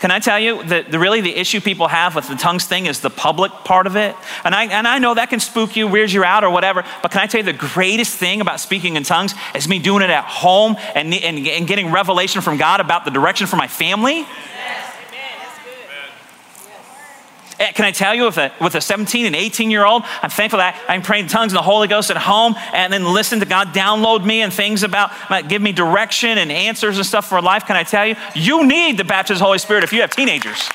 [0.00, 3.00] Can I tell you that really the issue people have with the tongues thing is
[3.00, 4.16] the public part of it?
[4.44, 7.10] And I, and I know that can spook you, weird you out, or whatever, but
[7.10, 10.08] can I tell you the greatest thing about speaking in tongues is me doing it
[10.08, 14.20] at home and, and, and getting revelation from God about the direction for my family?
[14.20, 14.89] Eh,
[17.60, 20.30] Eh, can I tell you, with a, with a 17 and 18 year old, I'm
[20.30, 23.46] thankful that I'm praying tongues in the Holy Ghost at home and then listen to
[23.46, 25.10] God download me and things about,
[25.46, 27.66] give me direction and answers and stuff for life.
[27.66, 30.10] Can I tell you, you need the baptism of the Holy Spirit if you have
[30.10, 30.70] teenagers.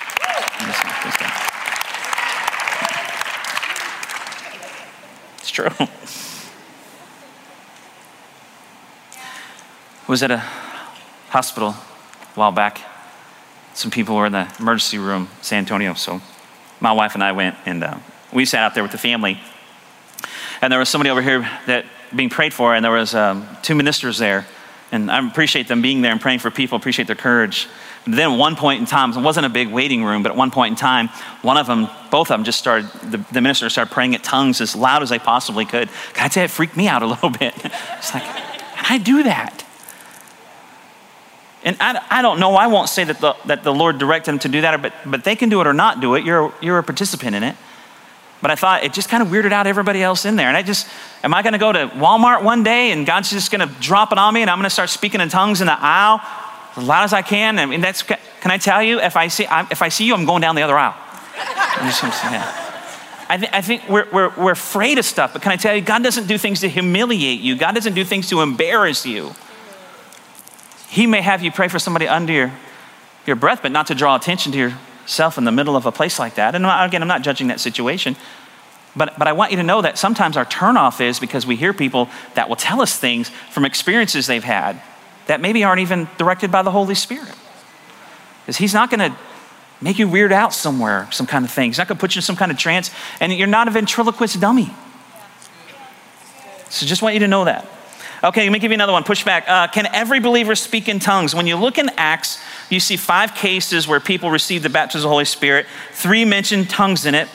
[5.40, 5.70] It's true.
[10.08, 10.38] Was at a
[11.30, 11.74] hospital a
[12.36, 12.80] while back.
[13.74, 16.22] Some people were in the emergency room, San Antonio, so
[16.86, 17.98] my wife and I went and uh,
[18.32, 19.40] we sat out there with the family.
[20.62, 21.84] And there was somebody over here that
[22.16, 24.46] being prayed for, and there was um, two ministers there.
[24.92, 27.68] And I appreciate them being there and praying for people, appreciate their courage.
[28.04, 30.38] But then at one point in time, it wasn't a big waiting room, but at
[30.38, 31.08] one point in time,
[31.42, 34.62] one of them, both of them just started, the, the minister started praying at tongues
[34.62, 35.90] as loud as they possibly could.
[35.90, 37.54] You, it freaked me out a little bit.
[37.98, 38.24] It's like,
[38.90, 39.65] I do that?
[41.66, 44.40] And I, I don't know, I won't say that the, that the Lord directed them
[44.40, 46.24] to do that, but, but they can do it or not do it.
[46.24, 47.56] You're, you're a participant in it.
[48.40, 50.48] But I thought it just kind of weirded out everybody else in there.
[50.48, 50.88] And I just,
[51.24, 54.12] am I going to go to Walmart one day and God's just going to drop
[54.12, 56.22] it on me and I'm going to start speaking in tongues in the aisle
[56.76, 57.58] as loud as I can?
[57.58, 60.26] I mean, that's, can I tell you, if I see, if I see you, I'm
[60.26, 60.96] going down the other aisle.
[61.86, 65.76] Just, I, th- I, think we're, we're, we're afraid of stuff, but can I tell
[65.76, 67.56] you, God doesn't do things to humiliate you.
[67.56, 69.34] God doesn't do things to embarrass you.
[70.96, 72.54] He may have you pray for somebody under your,
[73.26, 76.20] your breath, but not to draw attention to yourself in the middle of a place
[76.20, 76.56] like that.
[76.56, 78.16] And again, I'm not judging that situation.
[78.96, 81.74] But, but I want you to know that sometimes our turnoff is because we hear
[81.74, 84.82] people that will tell us things from experiences they've had
[85.28, 87.36] that maybe aren't even directed by the Holy Spirit.
[88.44, 89.18] Because He's not going to
[89.82, 91.72] make you weird out somewhere, some kind of thing.
[91.72, 92.90] He's not going to put you in some kind of trance,
[93.20, 94.74] and you're not a ventriloquist dummy.
[96.70, 97.68] So just want you to know that.
[98.26, 99.04] Okay, let me give you another one.
[99.04, 99.48] Push back.
[99.48, 101.36] Uh, can every believer speak in tongues?
[101.36, 102.40] When you look in Acts,
[102.72, 105.68] you see five cases where people receive the baptism of the Holy Spirit.
[105.92, 107.28] Three mention tongues in it.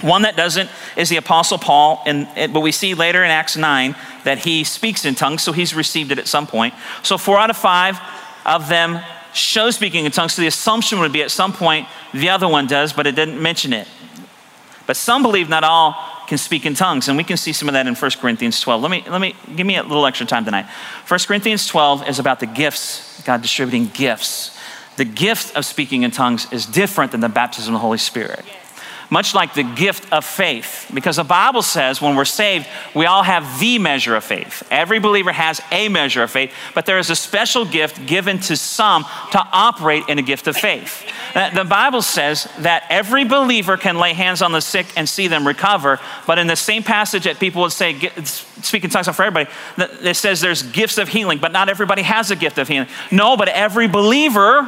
[0.00, 3.94] One that doesn't is the Apostle Paul, and, but we see later in Acts 9
[4.24, 6.72] that he speaks in tongues, so he's received it at some point.
[7.02, 8.00] So four out of five
[8.46, 9.00] of them
[9.34, 12.66] show speaking in tongues, so the assumption would be at some point the other one
[12.66, 13.86] does, but it didn't mention it.
[14.86, 15.94] But some believe not all
[16.30, 18.80] can speak in tongues, and we can see some of that in 1 Corinthians 12.
[18.80, 20.64] Let me, let me give me a little extra time tonight.
[21.08, 24.56] 1 Corinthians 12 is about the gifts, God distributing gifts.
[24.96, 28.44] The gift of speaking in tongues is different than the baptism of the Holy Spirit
[29.10, 30.88] much like the gift of faith.
[30.94, 34.62] Because the Bible says when we're saved, we all have the measure of faith.
[34.70, 38.56] Every believer has a measure of faith, but there is a special gift given to
[38.56, 41.04] some to operate in a gift of faith.
[41.34, 45.28] Uh, the Bible says that every believer can lay hands on the sick and see
[45.28, 49.48] them recover, but in the same passage that people would say, speaking tongues for everybody,
[49.78, 52.88] it says there's gifts of healing, but not everybody has a gift of healing.
[53.10, 54.62] No, but every believer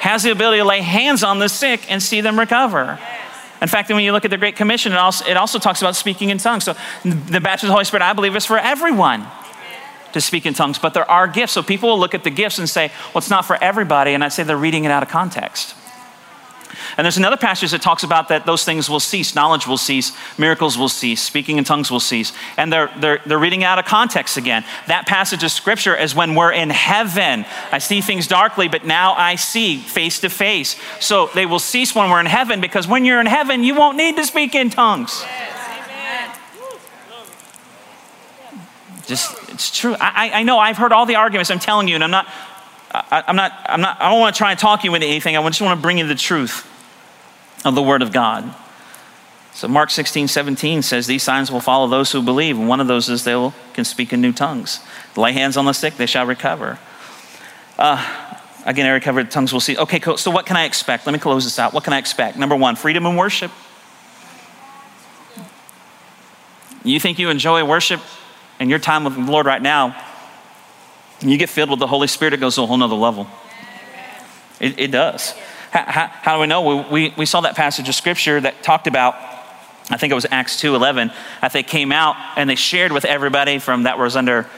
[0.00, 2.98] has the ability to lay hands on the sick and see them recover.
[3.62, 5.96] In fact, when you look at the Great Commission, it also, it also talks about
[5.96, 6.64] speaking in tongues.
[6.64, 9.26] So the baptism of the Holy Spirit, I believe, is for everyone
[10.12, 11.54] to speak in tongues, but there are gifts.
[11.54, 14.12] So people will look at the gifts and say, well, it's not for everybody.
[14.12, 15.74] And I say they're reading it out of context.
[16.96, 20.12] And there's another passage that talks about that those things will cease, knowledge will cease,
[20.38, 22.32] miracles will cease, speaking in tongues will cease.
[22.56, 24.64] And they're, they're, they're reading out of context again.
[24.86, 27.44] That passage of scripture is when we're in heaven.
[27.72, 30.76] I see things darkly, but now I see face to face.
[31.00, 33.96] So they will cease when we're in heaven because when you're in heaven, you won't
[33.96, 35.24] need to speak in tongues.
[39.06, 39.94] Just, it's true.
[40.00, 41.50] I, I know I've heard all the arguments.
[41.50, 42.26] I'm telling you, and I'm not,
[42.94, 45.36] I, am not, I'm not, I don't want to try and talk you into anything.
[45.36, 46.70] I just want to bring you the truth
[47.64, 48.54] of the Word of God.
[49.52, 52.58] So Mark 16, 17 says, These signs will follow those who believe.
[52.58, 54.80] And one of those is they can speak in new tongues.
[55.16, 56.78] Lay hands on the sick, they shall recover.
[57.78, 59.76] Uh, again, I recovered, tongues will see.
[59.76, 60.16] Okay, cool.
[60.16, 61.06] So what can I expect?
[61.06, 61.72] Let me close this out.
[61.72, 62.36] What can I expect?
[62.36, 63.50] Number one, freedom and worship.
[66.84, 68.00] You think you enjoy worship
[68.60, 69.96] and your time with the Lord right now,
[71.20, 73.26] and you get filled with the Holy Spirit, it goes to a whole nother level.
[74.60, 75.32] It, it does.
[75.70, 76.62] How, how, do we know?
[76.62, 79.14] We, we, we saw that passage of scripture that talked about,
[79.90, 81.10] I think it was Acts 2 11,
[81.40, 84.48] that they came out and they shared with everybody from that was under,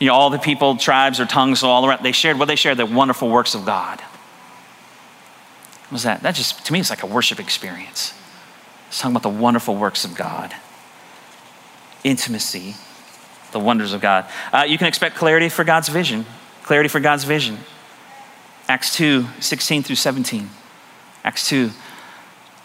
[0.00, 2.02] you know, all the people, tribes, or tongues, all around.
[2.02, 4.00] They shared what they shared, the wonderful works of God.
[4.00, 6.22] What was that?
[6.22, 8.12] That just, to me, it's like a worship experience.
[8.88, 10.54] It's talking about the wonderful works of God,
[12.02, 12.74] intimacy,
[13.54, 14.26] the wonders of God.
[14.52, 16.26] Uh, you can expect clarity for God's vision.
[16.64, 17.58] Clarity for God's vision.
[18.68, 20.50] Acts 2 16 through 17.
[21.24, 21.70] Acts 2.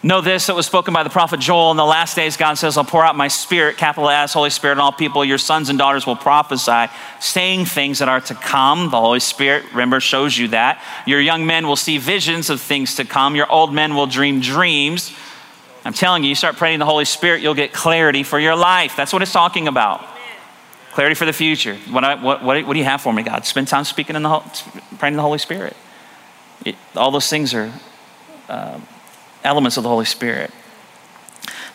[0.02, 2.38] Know this that was spoken by the prophet Joel in the last days.
[2.38, 5.22] God says, I'll pour out my spirit, capital S, Holy Spirit, on all people.
[5.22, 6.86] Your sons and daughters will prophesy,
[7.20, 8.90] saying things that are to come.
[8.90, 10.82] The Holy Spirit, remember, shows you that.
[11.06, 13.36] Your young men will see visions of things to come.
[13.36, 15.14] Your old men will dream dreams.
[15.84, 18.96] I'm telling you, you start praying the Holy Spirit, you'll get clarity for your life.
[18.96, 20.02] That's what it's talking about.
[20.90, 21.76] Clarity for the future.
[21.90, 23.46] What, I, what, what, what do you have for me, God?
[23.46, 24.40] Spend time speaking in the,
[24.98, 25.76] praying in the Holy Spirit.
[26.64, 27.72] It, all those things are
[28.48, 28.80] uh,
[29.44, 30.50] elements of the Holy Spirit.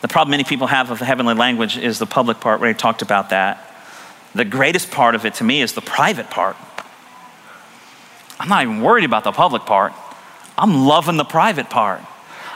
[0.02, 3.02] The problem many people have of the heavenly language is the public part, he talked
[3.02, 3.72] about that.
[4.36, 6.58] The greatest part of it to me is the private part.
[8.38, 9.94] I'm not even worried about the public part.
[10.58, 12.02] I'm loving the private part.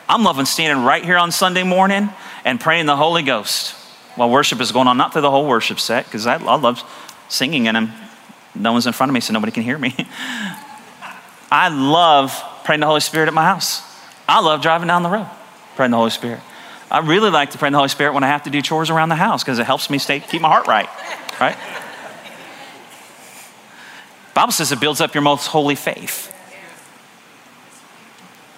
[0.10, 2.10] I'm loving standing right here on Sunday morning
[2.44, 3.79] and praying the Holy Ghost
[4.20, 6.84] while worship is going on, not through the whole worship set, because I, I love
[7.30, 7.94] singing and I'm,
[8.54, 9.96] no one's in front of me, so nobody can hear me.
[11.50, 13.82] I love praying the Holy Spirit at my house.
[14.28, 15.30] I love driving down the road,
[15.78, 16.42] praying the Holy Spirit.
[16.92, 18.90] I really like to pray in the Holy Spirit when I have to do chores
[18.90, 20.90] around the house because it helps me stay keep my heart right.
[21.40, 21.56] Right?
[24.34, 26.36] Bible says it builds up your most holy faith.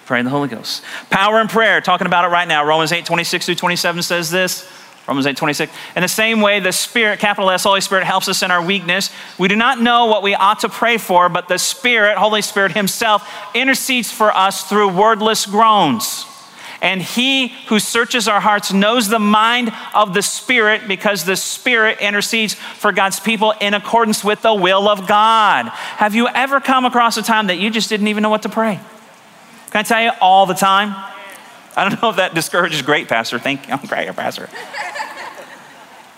[0.06, 0.82] Praying the Holy Ghost.
[1.08, 2.64] Power in prayer, talking about it right now.
[2.64, 4.68] Romans 8, 26 through 27 says this.
[5.08, 5.72] Romans 8, 26.
[5.96, 9.10] In the same way, the Spirit, capital S, Holy Spirit, helps us in our weakness.
[9.36, 12.72] We do not know what we ought to pray for, but the Spirit, Holy Spirit
[12.72, 16.24] Himself, intercedes for us through wordless groans.
[16.80, 22.00] And He who searches our hearts knows the mind of the Spirit because the Spirit
[22.00, 25.66] intercedes for God's people in accordance with the will of God.
[25.68, 28.48] Have you ever come across a time that you just didn't even know what to
[28.48, 28.80] pray?
[29.70, 31.11] Can I tell you all the time?
[31.76, 33.38] I don't know if that discourages great, Pastor.
[33.38, 33.74] Thank you.
[33.74, 34.48] I'm great, Pastor.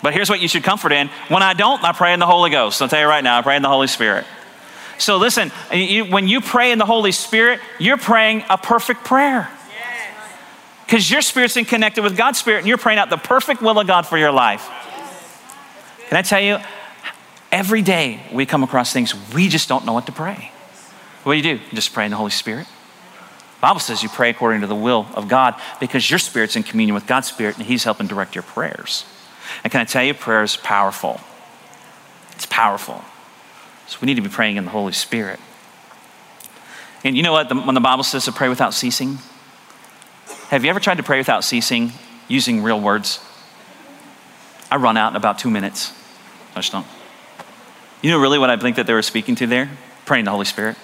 [0.01, 1.09] But here's what you should comfort in.
[1.29, 2.81] When I don't, I pray in the Holy Ghost.
[2.81, 4.25] I'll tell you right now, I pray in the Holy Spirit.
[4.97, 9.49] So listen, you, when you pray in the Holy Spirit, you're praying a perfect prayer.
[10.85, 13.79] Because your spirit's in connected with God's spirit, and you're praying out the perfect will
[13.79, 14.69] of God for your life.
[16.09, 16.59] Can I tell you,
[17.55, 20.51] Every day we come across things we just don't know what to pray.
[21.23, 21.63] What do you do?
[21.73, 22.67] Just pray in the Holy Spirit.
[23.65, 26.93] Bible says you pray according to the will of God because your spirit's in communion
[26.93, 29.05] with God's spirit and He's helping direct your prayers.
[29.63, 31.19] And can I tell you, prayer is powerful.
[32.33, 33.03] It's powerful.
[33.87, 35.39] So we need to be praying in the Holy Spirit.
[37.03, 37.49] And you know what?
[37.49, 39.17] The, when the Bible says to pray without ceasing,
[40.49, 41.91] have you ever tried to pray without ceasing
[42.27, 43.19] using real words?
[44.69, 45.91] I run out in about two minutes.
[46.51, 46.85] I just don't.
[48.03, 49.71] You know really what I think that they were speaking to there?
[50.05, 50.77] Praying the Holy Spirit.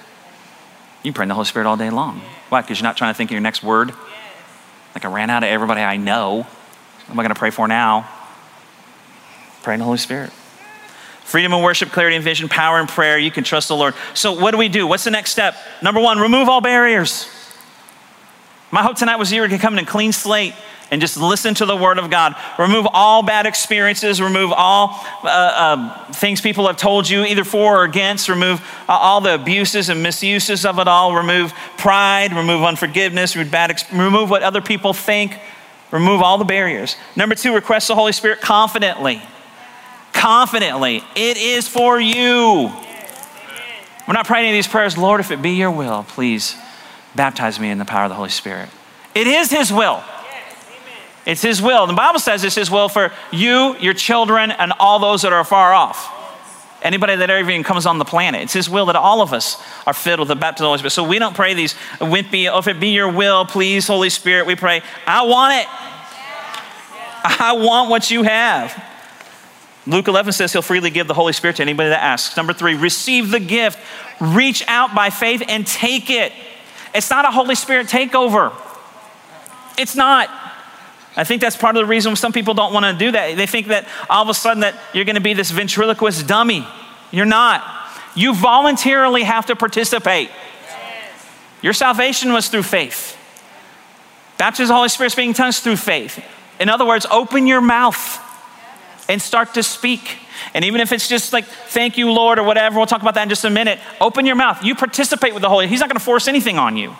[1.04, 2.22] You pray in the Holy Spirit all day long.
[2.49, 2.62] Why?
[2.62, 3.93] Because you're not trying to think of your next word.
[4.93, 6.38] Like I ran out of everybody I know.
[6.41, 8.10] What am I going to pray for now?
[9.64, 10.32] Pray in the Holy Spirit.
[11.24, 13.18] Freedom and worship, clarity and vision, power and prayer.
[13.18, 13.95] You can trust the Lord.
[14.14, 14.86] So, what do we do?
[14.86, 15.56] What's the next step?
[15.82, 17.28] Number one, remove all barriers.
[18.72, 20.53] My hope tonight was you were going to come in a clean slate
[20.91, 22.36] and just listen to the Word of God.
[22.57, 27.80] Remove all bad experiences, remove all uh, uh, things people have told you, either for
[27.80, 28.30] or against.
[28.30, 31.15] Remove uh, all the abuses and misuses of it all.
[31.15, 35.38] Remove pride, remove unforgiveness, remove, bad ex- remove what other people think.
[35.91, 36.95] Remove all the barriers.
[37.17, 39.22] Number two, request the Holy Spirit confidently.
[40.13, 41.03] Confidently.
[41.15, 42.72] It is for you.
[44.07, 46.55] We're not praying any of these prayers, Lord, if it be your will, please
[47.16, 48.70] baptize me in the power of the Holy Spirit.
[49.14, 50.03] It is His will.
[51.26, 51.88] It's His will.
[51.88, 55.43] The Bible says it's His will for you, your children, and all those that are
[55.43, 56.18] far off.
[56.82, 58.41] Anybody that ever even comes on the planet.
[58.41, 60.78] It's His will that all of us are filled with the baptism of the Holy
[60.80, 60.91] Spirit.
[60.91, 64.47] So we don't pray these, wimpy oh, if it be your will, please, Holy Spirit.
[64.47, 65.68] We pray, I want it.
[67.24, 68.84] I want what you have.
[69.88, 72.38] Luke 11 says he'll freely give the Holy Spirit to anybody that asks.
[72.38, 73.80] Number three, receive the gift.
[74.20, 76.32] Reach out by faith and take it.
[76.93, 78.53] It's not a Holy Spirit takeover.
[79.77, 80.29] It's not.
[81.15, 83.35] I think that's part of the reason some people don't want to do that.
[83.35, 86.65] They think that all of a sudden that you're going to be this ventriloquist dummy.
[87.11, 87.63] You're not.
[88.15, 90.29] You voluntarily have to participate.
[91.61, 93.17] Your salvation was through faith.
[94.37, 96.23] Baptism of the Holy Spirit speaking tongues through faith.
[96.59, 98.19] In other words, open your mouth
[99.07, 100.17] and start to speak.
[100.54, 103.24] And even if it's just like, thank you, Lord, or whatever, we'll talk about that
[103.24, 103.80] in just a minute.
[104.02, 104.64] Open your mouth.
[104.64, 105.68] You participate with the Holy.
[105.68, 106.95] He's not going to force anything on you.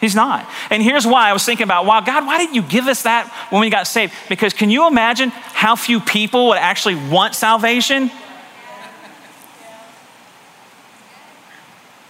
[0.00, 0.48] He's not.
[0.70, 3.28] And here's why I was thinking about, wow, God, why didn't you give us that
[3.50, 4.12] when we got saved?
[4.28, 8.10] Because can you imagine how few people would actually want salvation?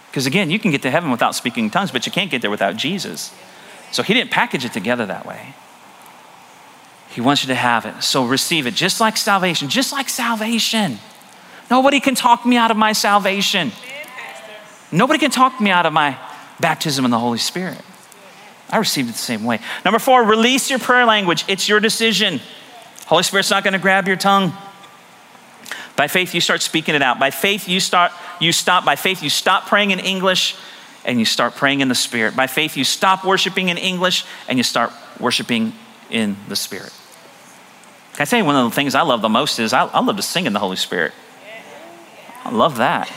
[0.09, 2.51] Because again, you can get to heaven without speaking tongues, but you can't get there
[2.51, 3.31] without Jesus.
[3.91, 5.53] So he didn't package it together that way.
[7.13, 8.01] He wants you to have it.
[8.01, 10.97] So receive it, just like salvation, just like salvation.
[11.69, 13.71] Nobody can talk me out of my salvation.
[14.91, 16.17] Nobody can talk me out of my
[16.59, 17.79] baptism in the Holy Spirit.
[18.69, 19.59] I received it the same way.
[19.85, 21.45] Number four, release your prayer language.
[21.47, 22.41] It's your decision.
[23.05, 24.51] Holy Spirit's not going to grab your tongue.
[25.95, 27.19] By faith, you start speaking it out.
[27.19, 28.85] By faith, you start, you stop.
[28.85, 30.55] By faith, you stop praying in English
[31.05, 32.35] and you start praying in the Spirit.
[32.35, 35.73] By faith, you stop worshiping in English and you start worshiping
[36.09, 36.91] in the Spirit.
[38.13, 39.99] Can I tell you one of the things I love the most is I, I
[40.01, 41.13] love to sing in the Holy Spirit.
[42.45, 43.11] I love that.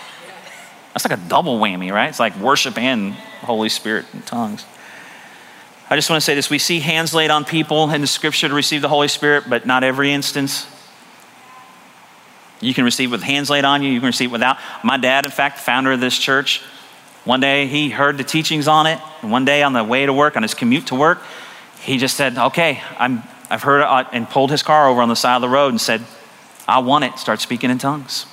[0.93, 2.09] That's like a double whammy, right?
[2.09, 4.65] It's like worship and Holy Spirit and tongues.
[5.91, 6.49] I just want to say this.
[6.49, 9.67] We see hands laid on people in the scripture to receive the Holy Spirit, but
[9.67, 10.67] not every instance.
[12.61, 14.57] You can receive with hands laid on you, you can receive without.
[14.83, 16.63] My dad, in fact, founder of this church,
[17.25, 18.99] one day he heard the teachings on it.
[19.21, 21.21] And one day on the way to work, on his commute to work,
[21.83, 25.09] he just said, Okay, I'm I've heard it, uh, and pulled his car over on
[25.09, 26.03] the side of the road and said,
[26.67, 27.19] I want it.
[27.19, 28.27] Start speaking in tongues.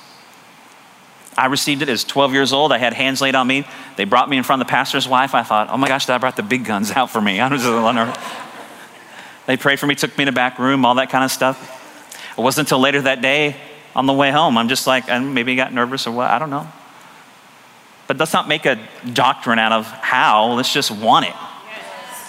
[1.36, 2.72] I received it as 12 years old.
[2.72, 3.66] I had hands laid on me.
[3.96, 5.34] They brought me in front of the pastor's wife.
[5.34, 7.40] I thought, oh my gosh, that brought the big guns out for me.
[7.40, 8.16] I was a little nervous.
[9.46, 11.70] they prayed for me, took me in a back room, all that kind of stuff.
[12.36, 13.56] It wasn't until later that day
[13.94, 14.58] on the way home.
[14.58, 16.68] I'm just like, and maybe got nervous or what, I don't know.
[18.06, 18.78] But let's not make a
[19.12, 21.34] doctrine out of how, let's just want it.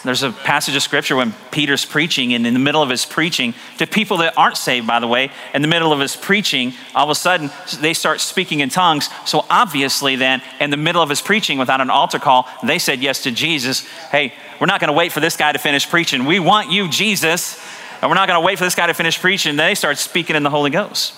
[0.05, 3.55] There's a passage of scripture when Peter's preaching, and in the middle of his preaching,
[3.79, 7.05] to people that aren't saved, by the way, in the middle of his preaching, all
[7.05, 7.49] of a sudden
[7.81, 9.09] they start speaking in tongues.
[9.25, 13.01] So obviously, then, in the middle of his preaching, without an altar call, they said
[13.01, 13.79] yes to Jesus.
[14.11, 16.25] Hey, we're not going to wait for this guy to finish preaching.
[16.25, 17.59] We want you, Jesus.
[18.01, 19.55] And we're not going to wait for this guy to finish preaching.
[19.55, 21.15] They start speaking in the Holy Ghost.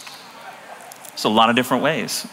[1.11, 2.25] It's a lot of different ways.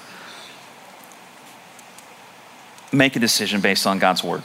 [2.93, 4.45] Make a decision based on God's word.